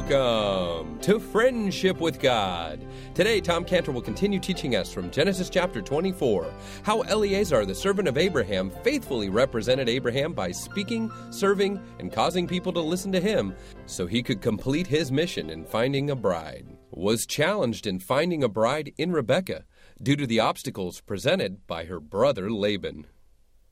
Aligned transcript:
Welcome 0.00 0.98
to 1.00 1.20
Friendship 1.20 2.00
with 2.00 2.20
God. 2.20 2.80
Today, 3.12 3.38
Tom 3.38 3.66
Cantor 3.66 3.92
will 3.92 4.00
continue 4.00 4.40
teaching 4.40 4.74
us 4.74 4.90
from 4.90 5.10
Genesis 5.10 5.50
chapter 5.50 5.82
24 5.82 6.50
how 6.84 7.02
Eliezer, 7.02 7.66
the 7.66 7.74
servant 7.74 8.08
of 8.08 8.16
Abraham, 8.16 8.70
faithfully 8.82 9.28
represented 9.28 9.90
Abraham 9.90 10.32
by 10.32 10.52
speaking, 10.52 11.12
serving, 11.28 11.78
and 11.98 12.10
causing 12.10 12.48
people 12.48 12.72
to 12.72 12.80
listen 12.80 13.12
to 13.12 13.20
him 13.20 13.54
so 13.84 14.06
he 14.06 14.22
could 14.22 14.40
complete 14.40 14.86
his 14.86 15.12
mission 15.12 15.50
in 15.50 15.66
finding 15.66 16.08
a 16.08 16.16
bride. 16.16 16.66
Was 16.92 17.26
challenged 17.26 17.86
in 17.86 17.98
finding 17.98 18.42
a 18.42 18.48
bride 18.48 18.94
in 18.96 19.12
Rebekah 19.12 19.66
due 20.02 20.16
to 20.16 20.26
the 20.26 20.40
obstacles 20.40 21.02
presented 21.02 21.66
by 21.66 21.84
her 21.84 22.00
brother 22.00 22.50
Laban. 22.50 23.06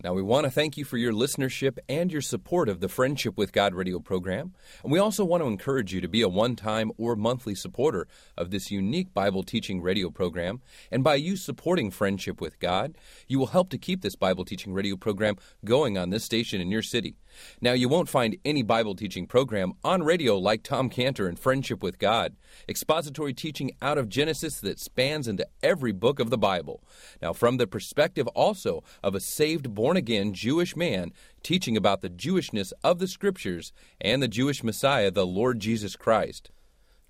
Now, 0.05 0.15
we 0.15 0.23
want 0.23 0.45
to 0.45 0.51
thank 0.53 0.77
you 0.77 0.85
for 0.85 0.97
your 0.97 1.13
listenership 1.13 1.77
and 1.89 2.13
your 2.13 2.21
support 2.21 2.69
of 2.69 2.79
the 2.79 2.89
Friendship 2.89 3.37
with 3.37 3.51
God 3.51 3.75
radio 3.75 3.99
program. 3.99 4.55
And 4.85 4.93
we 4.93 5.01
also 5.01 5.25
want 5.25 5.43
to 5.43 5.49
encourage 5.49 5.93
you 5.93 6.01
to 6.01 6.07
be 6.07 6.23
a 6.23 6.29
one 6.29 6.55
time 6.55 6.93
or 6.97 7.17
monthly 7.17 7.57
supporter 7.57 8.07
of 8.37 8.53
this 8.53 8.71
unique 8.71 9.13
Bible 9.13 9.43
teaching 9.43 9.83
radio 9.83 10.09
program. 10.09 10.63
And 10.93 11.03
by 11.03 11.17
you 11.17 11.35
supporting 11.35 11.91
Friendship 11.91 12.41
with 12.41 12.61
God, 12.61 12.95
you 13.27 13.41
will 13.41 13.49
help 13.49 13.71
to 13.71 13.79
keep 13.79 14.03
this 14.03 14.15
Bible 14.15 14.45
teaching 14.45 14.73
radio 14.73 14.97
program 14.97 15.35
going 15.65 15.99
on 15.99 16.11
this 16.11 16.23
station 16.23 16.61
in 16.61 16.71
your 16.71 16.83
city. 16.83 17.17
Now, 17.61 17.73
you 17.73 17.89
won't 17.89 18.09
find 18.09 18.37
any 18.45 18.63
Bible 18.63 18.95
teaching 18.95 19.27
program 19.27 19.73
on 19.85 20.03
radio 20.03 20.39
like 20.39 20.63
Tom 20.63 20.89
Cantor 20.91 21.27
and 21.27 21.39
Friendship 21.39 21.83
with 21.83 21.99
God, 21.99 22.37
expository 22.69 23.35
teaching 23.35 23.73
out 23.83 23.99
of 23.99 24.09
Genesis 24.09 24.61
that 24.61 24.79
spans 24.79 25.29
into 25.29 25.47
every 25.63 25.93
book 25.93 26.21
of 26.21 26.31
the 26.31 26.39
Bible. 26.39 26.83
Now, 27.21 27.33
from 27.33 27.57
the 27.57 27.67
perspective 27.67 28.27
also 28.29 28.83
of 29.03 29.15
a 29.15 29.21
saved, 29.21 29.75
born 29.75 29.88
again 29.97 30.33
Jewish 30.33 30.77
man 30.77 31.13
teaching 31.43 31.77
about 31.77 32.01
the 32.01 32.11
Jewishness 32.11 32.73
of 32.85 32.99
the 32.99 33.09
Scriptures 33.09 33.73
and 34.01 34.23
the 34.23 34.29
Jewish 34.29 34.63
Messiah, 34.63 35.11
the 35.11 35.27
Lord 35.27 35.61
Jesus 35.61 35.97
Christ. 35.97 36.51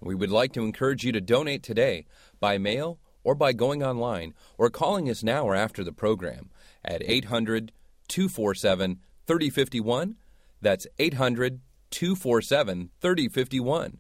We 0.01 0.15
would 0.15 0.31
like 0.31 0.53
to 0.53 0.65
encourage 0.65 1.05
you 1.05 1.13
to 1.13 1.21
donate 1.21 1.63
today 1.63 2.07
by 2.39 2.59
mail 2.59 2.99
or 3.25 3.35
by 3.35 3.53
going 3.53 3.83
online 3.83 4.35
or 4.57 4.71
calling 4.71 5.11
us 5.11 5.23
now 5.23 5.45
or 5.45 5.55
after 5.55 5.83
the 5.83 5.93
program 5.93 6.51
at 6.85 7.03
800 7.05 7.73
247 8.09 9.01
3051. 9.27 10.17
That's 10.61 10.87
800 10.99 11.61
247 11.91 12.91
3051. 13.01 13.99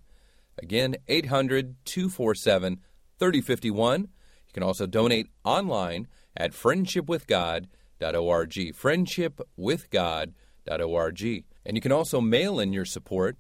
Again, 0.63 0.97
800 1.07 1.77
247 1.85 2.81
3051. 3.19 4.01
You 4.01 4.09
can 4.53 4.63
also 4.63 4.87
donate 4.87 5.29
online 5.45 6.09
at 6.37 6.55
friendshipwithgod.org. 8.01 8.75
Friendshipwithgod.org. 8.75 11.45
And 11.67 11.77
you 11.77 11.81
can 11.81 11.93
also 11.93 12.21
mail 12.21 12.61
in 12.61 12.73
your 12.73 12.85
support 12.85 13.39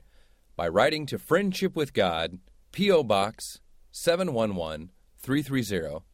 by 0.56 0.66
writing 0.68 1.06
to 1.06 1.18
Friendship 1.18 1.76
with 1.76 1.94
God, 1.94 2.40
P.O. 2.72 3.04
Box 3.04 3.60
711 3.92 4.90
330, 5.18 6.04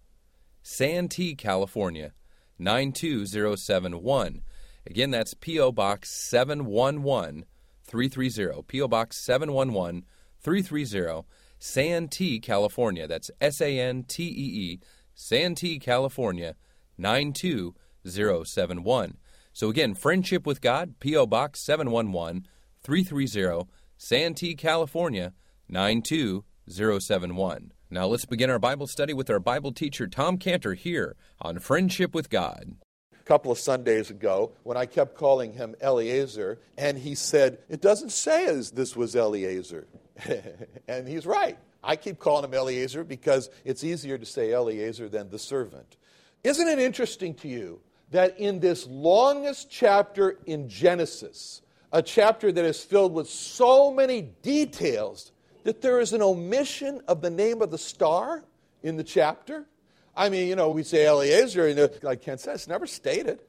Santee, 0.63 1.35
California 1.35 2.13
92071. 2.59 4.43
Again, 4.87 5.11
that's 5.11 5.33
P.O. 5.35 5.73
Box 5.73 6.11
711 6.11 7.47
330. 7.85 8.63
P.O. 8.63 8.89
Box 8.89 9.23
711 9.25 10.05
330, 10.41 11.27
Santee, 11.59 12.39
California. 12.39 13.09
That's 13.09 13.31
S 13.41 13.61
A 13.61 13.79
N 13.79 14.05
T 14.05 14.25
E 14.25 14.27
E, 14.27 14.81
Santee, 15.15 15.79
California 15.79 16.55
92071. 16.99 17.84
So 19.53 19.69
again, 19.69 19.95
Friendship 19.95 20.47
with 20.47 20.61
God, 20.61 20.95
P.O. 21.01 21.27
Box 21.27 21.61
711 21.61 22.47
330, 22.83 23.69
Santee, 23.97 24.55
California 24.55 25.33
92071. 25.69 27.73
Now 27.89 28.07
let's 28.07 28.25
begin 28.25 28.51
our 28.51 28.59
Bible 28.59 28.89
study 28.89 29.15
with 29.15 29.31
our 29.31 29.39
Bible 29.39 29.73
teacher, 29.73 30.09
Tom 30.09 30.39
Cantor, 30.39 30.75
here 30.75 31.15
on 31.41 31.61
Friendship 31.61 32.15
with 32.15 32.29
God 32.29 32.75
A 33.13 33.25
couple 33.25 33.53
of 33.53 33.59
Sundays 33.59 34.11
ago 34.11 34.53
when 34.65 34.77
I 34.77 34.87
kept 34.87 35.15
calling 35.15 35.53
him 35.53 35.77
Eliezer, 35.81 36.59
and 36.77 36.99
he 36.99 37.15
said, 37.15 37.59
It 37.69 37.81
doesn't 37.81 38.11
say 38.11 38.47
as 38.47 38.73
this 38.73 38.97
was 38.97 39.15
Eliezer. 39.15 39.87
and 40.89 41.09
he's 41.09 41.27
right. 41.27 41.59
I 41.83 41.97
keep 41.97 42.19
calling 42.19 42.45
him 42.45 42.55
Eliezer 42.55 43.05
because 43.05 43.51
it's 43.65 43.85
easier 43.85 44.19
to 44.19 44.27
say 44.27 44.53
Eliezer 44.53 45.09
than 45.09 45.31
the 45.31 45.39
servant. 45.39 45.97
Isn't 46.43 46.69
it 46.69 46.79
interesting 46.79 47.35
to 47.37 47.49
you 47.49 47.81
that 48.15 48.39
in 48.39 48.61
this 48.61 48.87
longest 48.87 49.69
chapter 49.69 50.39
in 50.47 50.69
Genesis, 50.69 51.63
a 51.93 52.01
chapter 52.01 52.53
that 52.53 52.65
is 52.65 52.81
filled 52.81 53.13
with 53.13 53.29
so 53.29 53.93
many 53.93 54.23
details, 54.23 55.33
that 55.65 55.83
there 55.83 55.99
is 55.99 56.13
an 56.13 56.23
omission 56.23 57.01
of 57.09 57.23
the 57.23 57.31
name 57.31 57.61
of 57.61 57.73
the 57.73 57.79
star 57.79 58.45
in 58.85 58.97
the 58.97 59.03
chapter? 59.03 59.67
I 60.17 60.29
mean, 60.29 60.47
you 60.47 60.55
know, 60.55 60.71
we 60.71 60.85
say 60.85 61.09
Eliezer, 61.09 61.67
and 61.67 61.77
uh, 61.77 61.89
like 62.03 62.23
Ken 62.23 62.39
says, 62.39 62.61
it's 62.61 62.69
never 62.69 62.87
stated. 62.87 63.41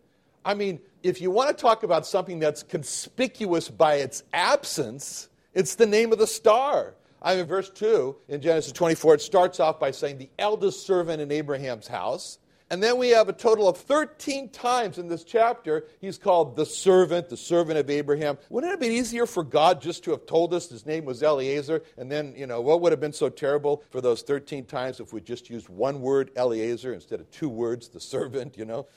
I 0.43 0.55
mean, 0.55 0.79
if 1.03 1.21
you 1.21 1.29
want 1.29 1.55
to 1.55 1.61
talk 1.61 1.83
about 1.83 2.07
something 2.07 2.39
that's 2.39 2.63
conspicuous 2.63 3.69
by 3.69 3.97
its 3.97 4.23
absence, 4.33 5.29
it's 5.53 5.75
the 5.75 5.85
name 5.85 6.11
of 6.11 6.17
the 6.17 6.25
star. 6.25 6.95
I 7.21 7.35
mean, 7.35 7.45
verse 7.45 7.69
2 7.69 8.15
in 8.29 8.41
Genesis 8.41 8.71
24, 8.71 9.13
it 9.13 9.21
starts 9.21 9.59
off 9.59 9.79
by 9.79 9.91
saying, 9.91 10.17
the 10.17 10.29
eldest 10.39 10.87
servant 10.87 11.21
in 11.21 11.31
Abraham's 11.31 11.87
house. 11.87 12.39
And 12.71 12.81
then 12.81 12.97
we 12.97 13.09
have 13.09 13.29
a 13.29 13.33
total 13.33 13.67
of 13.67 13.77
13 13.77 14.49
times 14.49 14.97
in 14.97 15.07
this 15.07 15.23
chapter, 15.23 15.85
he's 16.01 16.17
called 16.17 16.55
the 16.55 16.65
servant, 16.65 17.29
the 17.29 17.37
servant 17.37 17.77
of 17.77 17.91
Abraham. 17.91 18.39
Wouldn't 18.49 18.71
it 18.71 18.73
have 18.73 18.79
been 18.79 18.91
easier 18.91 19.27
for 19.27 19.43
God 19.43 19.81
just 19.81 20.03
to 20.05 20.11
have 20.11 20.25
told 20.25 20.51
us 20.51 20.67
his 20.67 20.83
name 20.83 21.05
was 21.05 21.21
Eliezer? 21.21 21.83
And 21.97 22.11
then, 22.11 22.33
you 22.35 22.47
know, 22.47 22.61
what 22.61 22.81
would 22.81 22.91
have 22.91 22.99
been 22.99 23.13
so 23.13 23.29
terrible 23.29 23.83
for 23.91 24.01
those 24.01 24.23
13 24.23 24.65
times 24.65 24.99
if 24.99 25.13
we 25.13 25.21
just 25.21 25.47
used 25.47 25.69
one 25.69 26.01
word, 26.01 26.31
Eliezer, 26.35 26.93
instead 26.93 27.19
of 27.19 27.29
two 27.29 27.49
words, 27.49 27.87
the 27.89 27.99
servant, 27.99 28.57
you 28.57 28.65
know? 28.65 28.87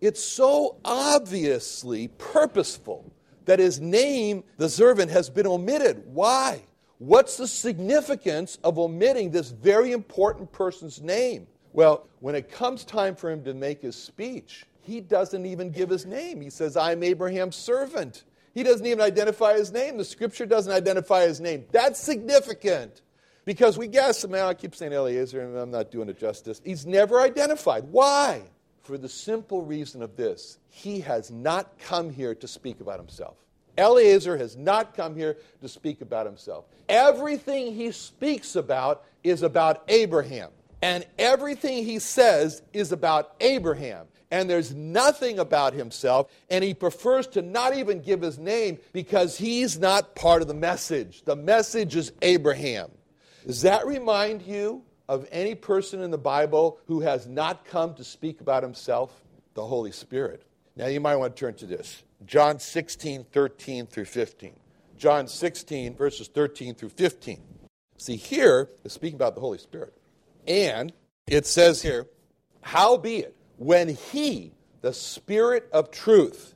It's 0.00 0.22
so 0.22 0.76
obviously 0.84 2.08
purposeful 2.18 3.12
that 3.46 3.58
his 3.58 3.80
name, 3.80 4.44
the 4.58 4.68
servant, 4.68 5.10
has 5.10 5.28
been 5.28 5.46
omitted. 5.46 6.04
Why? 6.06 6.62
What's 6.98 7.36
the 7.36 7.48
significance 7.48 8.58
of 8.62 8.78
omitting 8.78 9.32
this 9.32 9.50
very 9.50 9.90
important 9.90 10.52
person's 10.52 11.00
name? 11.00 11.48
Well, 11.72 12.06
when 12.20 12.34
it 12.34 12.50
comes 12.50 12.84
time 12.84 13.14
for 13.14 13.30
him 13.30 13.44
to 13.44 13.54
make 13.54 13.82
his 13.82 13.96
speech, 13.96 14.66
he 14.80 15.00
doesn't 15.00 15.44
even 15.44 15.70
give 15.70 15.90
his 15.90 16.06
name. 16.06 16.40
He 16.40 16.50
says, 16.50 16.76
I'm 16.76 17.02
Abraham's 17.02 17.56
servant. 17.56 18.24
He 18.54 18.62
doesn't 18.62 18.86
even 18.86 19.00
identify 19.00 19.54
his 19.54 19.70
name. 19.70 19.98
The 19.98 20.04
scripture 20.04 20.46
doesn't 20.46 20.72
identify 20.72 21.26
his 21.26 21.40
name. 21.40 21.66
That's 21.70 22.00
significant 22.00 23.02
because 23.44 23.78
we 23.78 23.86
guess, 23.86 24.26
man, 24.26 24.46
I 24.46 24.54
keep 24.54 24.74
saying 24.74 24.92
Eliezer 24.92 25.40
and 25.40 25.56
I'm 25.56 25.70
not 25.70 25.90
doing 25.90 26.08
it 26.08 26.18
justice. 26.18 26.60
He's 26.64 26.86
never 26.86 27.20
identified. 27.20 27.84
Why? 27.84 28.42
For 28.82 28.98
the 28.98 29.08
simple 29.08 29.62
reason 29.62 30.02
of 30.02 30.16
this 30.16 30.58
he 30.70 31.00
has 31.00 31.30
not 31.30 31.78
come 31.78 32.10
here 32.10 32.34
to 32.34 32.48
speak 32.48 32.80
about 32.80 32.98
himself. 32.98 33.36
Eliezer 33.76 34.36
has 34.36 34.56
not 34.56 34.96
come 34.96 35.14
here 35.14 35.36
to 35.60 35.68
speak 35.68 36.00
about 36.00 36.26
himself. 36.26 36.64
Everything 36.88 37.74
he 37.74 37.92
speaks 37.92 38.56
about 38.56 39.04
is 39.22 39.42
about 39.42 39.84
Abraham. 39.88 40.50
And 40.82 41.04
everything 41.18 41.84
he 41.84 41.98
says 41.98 42.62
is 42.72 42.92
about 42.92 43.34
Abraham. 43.40 44.06
And 44.30 44.48
there's 44.48 44.74
nothing 44.74 45.38
about 45.38 45.72
himself. 45.72 46.30
And 46.50 46.62
he 46.62 46.74
prefers 46.74 47.26
to 47.28 47.42
not 47.42 47.76
even 47.76 48.00
give 48.00 48.20
his 48.20 48.38
name 48.38 48.78
because 48.92 49.38
he's 49.38 49.78
not 49.78 50.14
part 50.14 50.42
of 50.42 50.48
the 50.48 50.54
message. 50.54 51.22
The 51.22 51.36
message 51.36 51.96
is 51.96 52.12
Abraham. 52.22 52.90
Does 53.46 53.62
that 53.62 53.86
remind 53.86 54.42
you 54.42 54.82
of 55.08 55.26
any 55.32 55.54
person 55.54 56.02
in 56.02 56.10
the 56.10 56.18
Bible 56.18 56.78
who 56.86 57.00
has 57.00 57.26
not 57.26 57.64
come 57.64 57.94
to 57.94 58.04
speak 58.04 58.40
about 58.40 58.62
himself? 58.62 59.22
The 59.54 59.66
Holy 59.66 59.92
Spirit. 59.92 60.44
Now 60.76 60.86
you 60.86 61.00
might 61.00 61.16
want 61.16 61.34
to 61.34 61.40
turn 61.40 61.54
to 61.54 61.66
this 61.66 62.04
John 62.26 62.60
16, 62.60 63.24
13 63.32 63.86
through 63.86 64.04
15. 64.04 64.52
John 64.96 65.28
16, 65.28 65.96
verses 65.96 66.28
13 66.28 66.74
through 66.74 66.90
15. 66.90 67.40
See, 67.96 68.16
here 68.16 68.68
is 68.84 68.92
speaking 68.92 69.16
about 69.16 69.34
the 69.34 69.40
Holy 69.40 69.58
Spirit. 69.58 69.97
And 70.48 70.92
it 71.26 71.46
says 71.46 71.82
here, 71.82 72.08
Howbeit, 72.62 73.36
when 73.56 73.88
He, 73.90 74.52
the 74.80 74.92
Spirit 74.92 75.68
of 75.72 75.90
truth, 75.90 76.54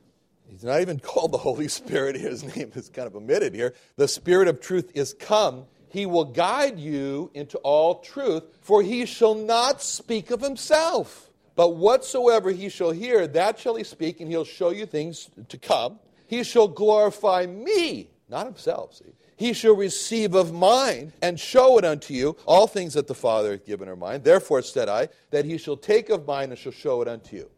He's 0.49 0.63
not 0.63 0.81
even 0.81 0.99
called 1.03 1.31
the 1.31 1.37
Holy 1.37 1.67
Spirit, 1.67 2.15
his 2.15 2.43
name 2.55 2.71
is 2.75 2.89
kind 2.89 3.07
of 3.07 3.15
omitted 3.15 3.53
here. 3.53 3.73
The 3.95 4.07
Spirit 4.07 4.47
of 4.47 4.59
truth 4.59 4.91
is 4.93 5.13
come. 5.13 5.65
He 5.89 6.05
will 6.05 6.25
guide 6.25 6.79
you 6.79 7.29
into 7.35 7.57
all 7.59 7.99
truth, 7.99 8.43
for 8.61 8.81
he 8.81 9.05
shall 9.05 9.35
not 9.35 9.81
speak 9.81 10.31
of 10.31 10.41
himself. 10.41 11.29
But 11.55 11.75
whatsoever 11.75 12.49
he 12.49 12.69
shall 12.69 12.91
hear, 12.91 13.27
that 13.27 13.59
shall 13.59 13.75
he 13.75 13.83
speak, 13.83 14.19
and 14.19 14.29
he'll 14.29 14.43
show 14.43 14.71
you 14.71 14.87
things 14.87 15.29
to 15.49 15.57
come. 15.57 15.99
He 16.25 16.43
shall 16.43 16.67
glorify 16.67 17.45
me, 17.45 18.09
not 18.27 18.47
himself, 18.47 18.95
see 18.95 19.05
he 19.35 19.53
shall 19.53 19.75
receive 19.75 20.35
of 20.35 20.53
mine 20.53 21.13
and 21.21 21.39
show 21.39 21.77
it 21.77 21.85
unto 21.85 22.13
you. 22.13 22.35
All 22.45 22.67
things 22.67 22.93
that 22.93 23.07
the 23.07 23.15
Father 23.15 23.51
hath 23.51 23.65
given 23.65 23.89
are 23.89 23.95
mine. 23.95 24.23
Therefore 24.23 24.61
said 24.61 24.89
I, 24.89 25.09
that 25.31 25.45
he 25.45 25.57
shall 25.57 25.77
take 25.77 26.09
of 26.09 26.25
mine 26.25 26.49
and 26.49 26.57
shall 26.57 26.71
show 26.71 27.01
it 27.01 27.07
unto 27.07 27.35
you. 27.35 27.49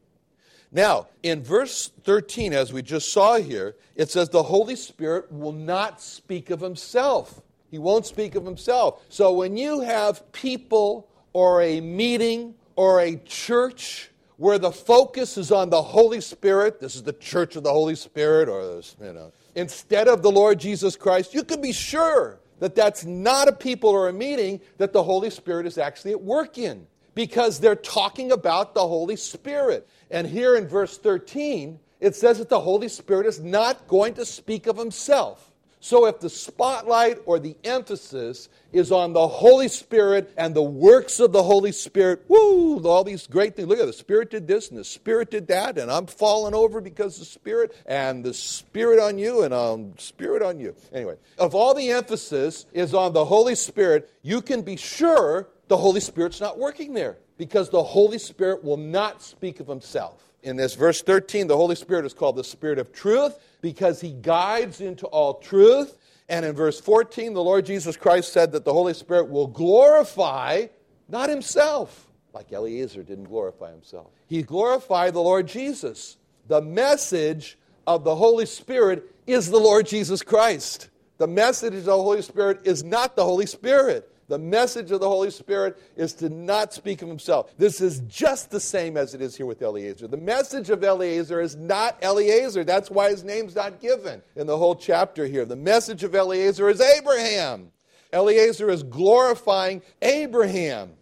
Now, 0.72 1.08
in 1.24 1.42
verse 1.42 1.92
13, 2.04 2.54
as 2.54 2.74
we 2.74 2.82
just 2.82 3.14
saw 3.14 3.38
here, 3.38 3.76
it 3.96 4.10
says, 4.10 4.30
The 4.30 4.44
Holy 4.44 4.76
Spirit 4.76 5.32
will 5.32 5.54
not 5.54 6.02
speak 6.02 6.50
of 6.50 6.60
himself. 6.60 7.42
He 7.72 7.78
won't 7.78 8.06
speak 8.06 8.36
of 8.36 8.46
himself. 8.46 9.04
So 9.10 9.34
when 9.34 9.58
you 9.58 9.82
have 9.82 10.32
people 10.32 11.08
or 11.34 11.62
a 11.62 11.82
meeting 11.82 12.56
or 12.76 13.02
a 13.02 13.16
church 13.18 14.10
where 14.38 14.58
the 14.58 14.72
focus 14.72 15.38
is 15.38 15.52
on 15.52 15.70
the 15.70 15.82
Holy 15.82 16.22
Spirit, 16.22 16.80
this 16.80 16.96
is 16.96 17.04
the 17.04 17.14
church 17.14 17.56
of 17.56 17.64
the 17.64 17.72
Holy 17.72 17.96
Spirit, 17.96 18.50
or 18.50 18.76
this, 18.76 18.96
you 19.02 19.14
know, 19.14 19.32
instead 19.56 20.08
of 20.08 20.22
the 20.22 20.32
Lord 20.32 20.60
Jesus 20.60 20.96
Christ, 20.96 21.34
you 21.34 21.44
can 21.44 21.62
be 21.62 21.72
sure 21.72 22.40
that 22.60 22.76
that's 22.76 23.06
not 23.06 23.48
a 23.48 23.54
people 23.54 23.90
or 23.90 24.08
a 24.08 24.14
meeting 24.14 24.62
that 24.78 24.94
the 24.94 25.04
Holy 25.04 25.30
Spirit 25.30 25.66
is 25.66 25.78
actually 25.78 26.12
at 26.12 26.22
work 26.22 26.58
in 26.58 26.86
because 27.16 27.60
they're 27.60 27.76
talking 27.76 28.32
about 28.32 28.74
the 28.74 28.86
Holy 28.86 29.16
Spirit. 29.16 29.88
And 30.12 30.28
here 30.28 30.56
in 30.56 30.68
verse 30.68 30.98
13, 30.98 31.80
it 32.00 32.16
says 32.16 32.38
that 32.38 32.50
the 32.50 32.60
Holy 32.60 32.90
Spirit 32.90 33.26
is 33.26 33.40
not 33.40 33.88
going 33.88 34.14
to 34.16 34.26
speak 34.26 34.68
of 34.68 34.78
himself. 34.78 35.52
So 35.86 36.08
if 36.08 36.20
the 36.20 36.32
spotlight 36.32 37.20
or 37.28 37.38
the 37.38 37.56
emphasis 37.64 38.50
is 38.74 38.92
on 38.92 39.14
the 39.14 39.28
Holy 39.28 39.68
Spirit 39.68 40.34
and 40.36 40.56
the 40.56 40.64
works 40.64 41.20
of 41.20 41.32
the 41.32 41.44
Holy 41.44 41.72
Spirit, 41.72 42.26
woo, 42.28 42.82
all 42.88 43.04
these 43.04 43.28
great 43.28 43.56
things. 43.56 43.68
Look 43.68 43.78
at 43.78 43.86
the 43.86 43.94
Spirit 43.94 44.32
did 44.32 44.48
this 44.48 44.70
and 44.70 44.80
the 44.80 44.84
Spirit 44.84 45.30
did 45.30 45.46
that, 45.50 45.78
and 45.78 45.92
I'm 45.92 46.08
falling 46.08 46.56
over 46.56 46.82
because 46.82 47.20
the 47.20 47.26
Spirit 47.26 47.76
and 47.86 48.26
the 48.26 48.34
Spirit 48.34 49.00
on 49.00 49.20
you 49.20 49.44
and 49.44 49.54
um, 49.54 49.94
Spirit 50.00 50.42
on 50.42 50.60
you. 50.60 50.76
Anyway, 50.92 51.18
if 51.40 51.54
all 51.54 51.76
the 51.76 51.92
emphasis 51.92 52.66
is 52.74 52.96
on 52.96 53.14
the 53.14 53.26
Holy 53.26 53.54
Spirit, 53.54 54.10
you 54.24 54.42
can 54.42 54.64
be 54.64 54.78
sure 54.78 55.50
the 55.68 55.78
Holy 55.78 56.00
Spirit's 56.00 56.42
not 56.42 56.58
working 56.58 56.96
there 56.96 57.18
because 57.38 57.70
the 57.70 57.84
Holy 57.84 58.18
Spirit 58.18 58.64
will 58.64 58.78
not 58.78 59.22
speak 59.22 59.60
of 59.60 59.68
himself 59.68 60.26
in 60.46 60.56
this 60.56 60.76
verse 60.76 61.02
13, 61.02 61.48
the 61.48 61.58
Holy 61.58 61.76
Spirit 61.76 62.06
is 62.06 62.14
called 62.14 62.36
the 62.36 62.44
Spirit 62.44 62.78
of 62.78 62.94
truth 62.94 63.38
because 63.66 64.00
he 64.00 64.12
guides 64.12 64.80
into 64.80 65.08
all 65.08 65.40
truth. 65.40 65.98
And 66.30 66.46
in 66.46 66.54
verse 66.54 66.80
14, 66.80 67.34
the 67.34 67.44
Lord 67.44 67.66
Jesus 67.66 67.98
Christ 67.98 68.32
said 68.32 68.52
that 68.52 68.64
the 68.64 68.72
Holy 68.72 68.94
Spirit 68.94 69.28
will 69.28 69.48
glorify 69.48 70.68
not 71.10 71.32
himself, 71.32 72.08
like 72.32 72.52
Eliezer 72.52 73.02
didn't 73.02 73.24
glorify 73.24 73.72
himself. 73.72 74.12
He 74.28 74.44
glorified 74.44 75.16
the 75.16 75.22
Lord 75.22 75.48
Jesus. 75.48 76.18
The 76.48 76.62
message 76.62 77.58
of 77.88 78.04
the 78.04 78.16
Holy 78.16 78.46
Spirit 78.46 79.12
is 79.26 79.50
the 79.50 79.58
Lord 79.58 79.88
Jesus 79.88 80.22
Christ. 80.22 80.90
The 81.18 81.26
message 81.26 81.74
of 81.74 81.86
the 81.86 81.96
Holy 81.96 82.22
Spirit 82.22 82.60
is 82.66 82.84
not 82.84 83.16
the 83.16 83.26
Holy 83.26 83.48
Spirit. 83.48 84.15
The 84.28 84.40
message 84.40 84.90
of 84.92 85.02
the 85.02 85.08
Holy 85.08 85.30
Spirit 85.30 85.78
is 85.96 86.14
to 86.14 86.30
not 86.30 86.74
speak 86.74 87.04
of 87.04 87.08
himself. 87.08 87.56
This 87.58 87.80
is 87.80 88.00
just 88.08 88.50
the 88.50 88.60
same 88.60 88.98
as 88.98 89.14
it 89.14 89.22
is 89.22 89.36
here 89.36 89.46
with 89.46 89.62
Eliezer. 89.62 90.08
The 90.08 90.18
message 90.18 90.72
of 90.72 90.84
Eliezer 90.84 91.42
is 91.42 91.56
not 91.56 92.04
Eliezer. 92.04 92.64
That's 92.64 92.90
why 92.90 93.12
his 93.12 93.24
name's 93.24 93.56
not 93.56 93.80
given 93.80 94.24
in 94.36 94.48
the 94.48 94.58
whole 94.58 94.76
chapter 94.76 95.28
here. 95.28 95.46
The 95.46 95.56
message 95.56 96.04
of 96.04 96.16
Eliezer 96.16 96.70
is 96.70 96.82
Abraham. 96.82 97.72
Eliezer 98.12 98.70
is 98.70 98.82
glorifying 98.82 99.84
Abraham. 100.02 100.94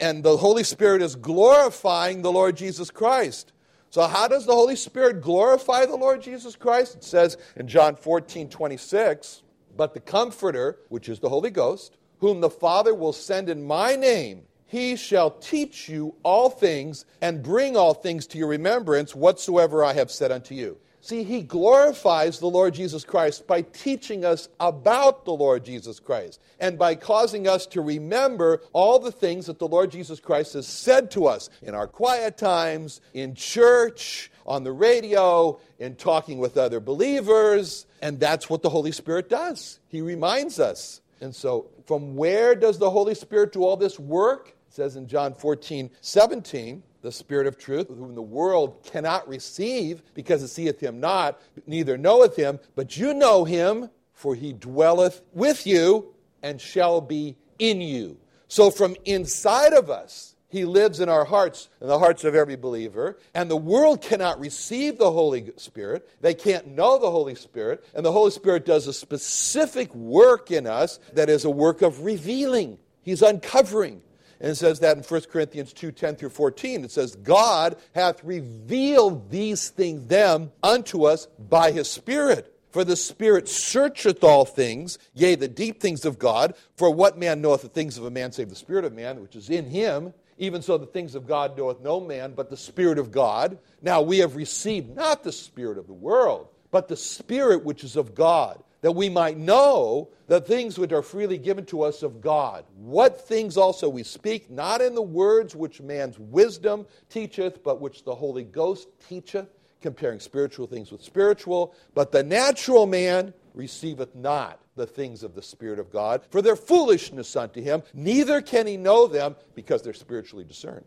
And 0.00 0.22
the 0.22 0.36
Holy 0.36 0.62
Spirit 0.62 1.02
is 1.02 1.16
glorifying 1.16 2.22
the 2.22 2.30
Lord 2.30 2.56
Jesus 2.56 2.90
Christ. 2.92 3.52
So, 3.90 4.06
how 4.06 4.28
does 4.28 4.46
the 4.46 4.54
Holy 4.54 4.76
Spirit 4.76 5.22
glorify 5.22 5.86
the 5.86 5.96
Lord 5.96 6.22
Jesus 6.22 6.54
Christ? 6.54 6.96
It 6.96 7.04
says 7.04 7.38
in 7.56 7.66
John 7.66 7.96
14, 7.96 8.48
26, 8.48 9.42
but 9.76 9.94
the 9.94 10.00
Comforter, 10.00 10.78
which 10.90 11.08
is 11.08 11.18
the 11.18 11.28
Holy 11.28 11.50
Ghost, 11.50 11.96
whom 12.20 12.40
the 12.40 12.50
Father 12.50 12.94
will 12.94 13.12
send 13.12 13.48
in 13.48 13.66
my 13.66 13.96
name, 13.96 14.42
he 14.66 14.96
shall 14.96 15.30
teach 15.30 15.88
you 15.88 16.14
all 16.22 16.50
things 16.50 17.06
and 17.22 17.42
bring 17.42 17.76
all 17.76 17.94
things 17.94 18.26
to 18.28 18.38
your 18.38 18.48
remembrance 18.48 19.14
whatsoever 19.14 19.82
I 19.82 19.94
have 19.94 20.10
said 20.10 20.30
unto 20.30 20.54
you. 20.54 20.78
See, 21.00 21.24
he 21.24 21.40
glorifies 21.40 22.38
the 22.38 22.50
Lord 22.50 22.74
Jesus 22.74 23.02
Christ 23.02 23.46
by 23.46 23.62
teaching 23.62 24.26
us 24.26 24.50
about 24.60 25.24
the 25.24 25.32
Lord 25.32 25.64
Jesus 25.64 26.00
Christ 26.00 26.38
and 26.60 26.78
by 26.78 26.96
causing 26.96 27.48
us 27.48 27.66
to 27.68 27.80
remember 27.80 28.60
all 28.74 28.98
the 28.98 29.12
things 29.12 29.46
that 29.46 29.58
the 29.58 29.68
Lord 29.68 29.90
Jesus 29.90 30.20
Christ 30.20 30.52
has 30.52 30.66
said 30.66 31.10
to 31.12 31.26
us 31.26 31.48
in 31.62 31.74
our 31.74 31.86
quiet 31.86 32.36
times, 32.36 33.00
in 33.14 33.34
church, 33.34 34.30
on 34.44 34.64
the 34.64 34.72
radio, 34.72 35.58
in 35.78 35.94
talking 35.94 36.38
with 36.38 36.58
other 36.58 36.80
believers. 36.80 37.86
And 38.02 38.20
that's 38.20 38.50
what 38.50 38.62
the 38.62 38.68
Holy 38.68 38.92
Spirit 38.92 39.30
does. 39.30 39.78
He 39.88 40.02
reminds 40.02 40.60
us. 40.60 41.00
And 41.20 41.34
so, 41.34 41.70
from 41.86 42.14
where 42.14 42.54
does 42.54 42.78
the 42.78 42.90
Holy 42.90 43.14
Spirit 43.14 43.52
do 43.52 43.64
all 43.64 43.76
this 43.76 43.98
work? 43.98 44.48
It 44.68 44.74
says 44.74 44.96
in 44.96 45.06
John 45.08 45.34
14, 45.34 45.90
17, 46.00 46.82
the 47.02 47.12
Spirit 47.12 47.46
of 47.46 47.58
truth, 47.58 47.88
whom 47.88 48.14
the 48.14 48.22
world 48.22 48.82
cannot 48.84 49.26
receive, 49.28 50.02
because 50.14 50.42
it 50.42 50.48
seeth 50.48 50.80
him 50.80 51.00
not, 51.00 51.40
neither 51.66 51.96
knoweth 51.96 52.36
him, 52.36 52.58
but 52.74 52.96
you 52.96 53.14
know 53.14 53.44
him, 53.44 53.90
for 54.12 54.34
he 54.34 54.52
dwelleth 54.52 55.22
with 55.32 55.66
you 55.66 56.14
and 56.42 56.60
shall 56.60 57.00
be 57.00 57.36
in 57.58 57.80
you. 57.80 58.16
So, 58.48 58.70
from 58.70 58.96
inside 59.04 59.72
of 59.72 59.90
us, 59.90 60.34
he 60.48 60.64
lives 60.64 61.00
in 61.00 61.10
our 61.10 61.26
hearts, 61.26 61.68
in 61.80 61.88
the 61.88 61.98
hearts 61.98 62.24
of 62.24 62.34
every 62.34 62.56
believer. 62.56 63.18
And 63.34 63.50
the 63.50 63.56
world 63.56 64.00
cannot 64.00 64.40
receive 64.40 64.96
the 64.96 65.10
Holy 65.10 65.52
Spirit. 65.56 66.08
They 66.22 66.32
can't 66.32 66.68
know 66.68 66.98
the 66.98 67.10
Holy 67.10 67.34
Spirit. 67.34 67.84
And 67.94 68.04
the 68.04 68.12
Holy 68.12 68.30
Spirit 68.30 68.64
does 68.64 68.86
a 68.86 68.92
specific 68.94 69.94
work 69.94 70.50
in 70.50 70.66
us 70.66 71.00
that 71.12 71.28
is 71.28 71.44
a 71.44 71.50
work 71.50 71.82
of 71.82 72.02
revealing. 72.02 72.78
He's 73.02 73.20
uncovering. 73.20 74.00
And 74.40 74.52
it 74.52 74.54
says 74.54 74.80
that 74.80 74.96
in 74.96 75.02
1 75.02 75.20
Corinthians 75.30 75.74
2 75.74 75.92
10 75.92 76.16
through 76.16 76.30
14. 76.30 76.84
It 76.84 76.92
says, 76.92 77.14
God 77.16 77.76
hath 77.94 78.24
revealed 78.24 79.30
these 79.30 79.68
things 79.68 80.06
them 80.06 80.52
unto 80.62 81.04
us 81.04 81.26
by 81.38 81.72
his 81.72 81.90
Spirit. 81.90 82.54
For 82.70 82.84
the 82.84 82.96
Spirit 82.96 83.48
searcheth 83.48 84.22
all 84.22 84.44
things, 84.44 84.98
yea, 85.14 85.34
the 85.34 85.48
deep 85.48 85.80
things 85.80 86.04
of 86.04 86.18
God. 86.18 86.54
For 86.76 86.90
what 86.92 87.18
man 87.18 87.40
knoweth 87.40 87.62
the 87.62 87.68
things 87.68 87.96
of 87.96 88.04
a 88.04 88.10
man 88.10 88.32
save 88.32 88.50
the 88.50 88.56
Spirit 88.56 88.84
of 88.84 88.92
man, 88.92 89.20
which 89.20 89.36
is 89.36 89.48
in 89.50 89.66
him? 89.66 90.12
Even 90.36 90.62
so, 90.62 90.78
the 90.78 90.86
things 90.86 91.14
of 91.14 91.26
God 91.26 91.56
knoweth 91.58 91.80
no 91.80 91.98
man, 91.98 92.32
but 92.34 92.48
the 92.48 92.56
Spirit 92.56 92.98
of 92.98 93.10
God. 93.10 93.58
Now 93.82 94.02
we 94.02 94.18
have 94.18 94.36
received 94.36 94.94
not 94.94 95.24
the 95.24 95.32
Spirit 95.32 95.78
of 95.78 95.86
the 95.86 95.92
world, 95.92 96.48
but 96.70 96.88
the 96.88 96.96
Spirit 96.96 97.64
which 97.64 97.82
is 97.82 97.96
of 97.96 98.14
God, 98.14 98.62
that 98.82 98.92
we 98.92 99.08
might 99.08 99.36
know 99.36 100.10
the 100.28 100.40
things 100.40 100.78
which 100.78 100.92
are 100.92 101.02
freely 101.02 101.38
given 101.38 101.64
to 101.66 101.82
us 101.82 102.02
of 102.02 102.20
God. 102.20 102.64
What 102.76 103.26
things 103.26 103.56
also 103.56 103.88
we 103.88 104.04
speak, 104.04 104.50
not 104.50 104.80
in 104.80 104.94
the 104.94 105.02
words 105.02 105.56
which 105.56 105.80
man's 105.80 106.18
wisdom 106.18 106.86
teacheth, 107.08 107.64
but 107.64 107.80
which 107.80 108.04
the 108.04 108.14
Holy 108.14 108.44
Ghost 108.44 108.88
teacheth, 109.08 109.48
comparing 109.80 110.20
spiritual 110.20 110.66
things 110.66 110.90
with 110.90 111.02
spiritual. 111.02 111.74
But 111.94 112.12
the 112.12 112.22
natural 112.22 112.86
man 112.86 113.34
receiveth 113.54 114.14
not 114.14 114.60
the 114.76 114.86
things 114.86 115.22
of 115.22 115.34
the 115.34 115.42
Spirit 115.42 115.80
of 115.80 115.90
God, 115.90 116.22
for 116.30 116.40
their 116.40 116.54
foolishness 116.54 117.34
unto 117.34 117.60
him, 117.60 117.82
neither 117.92 118.40
can 118.40 118.66
he 118.66 118.76
know 118.76 119.08
them 119.08 119.34
because 119.54 119.82
they're 119.82 119.92
spiritually 119.92 120.44
discerned. 120.44 120.84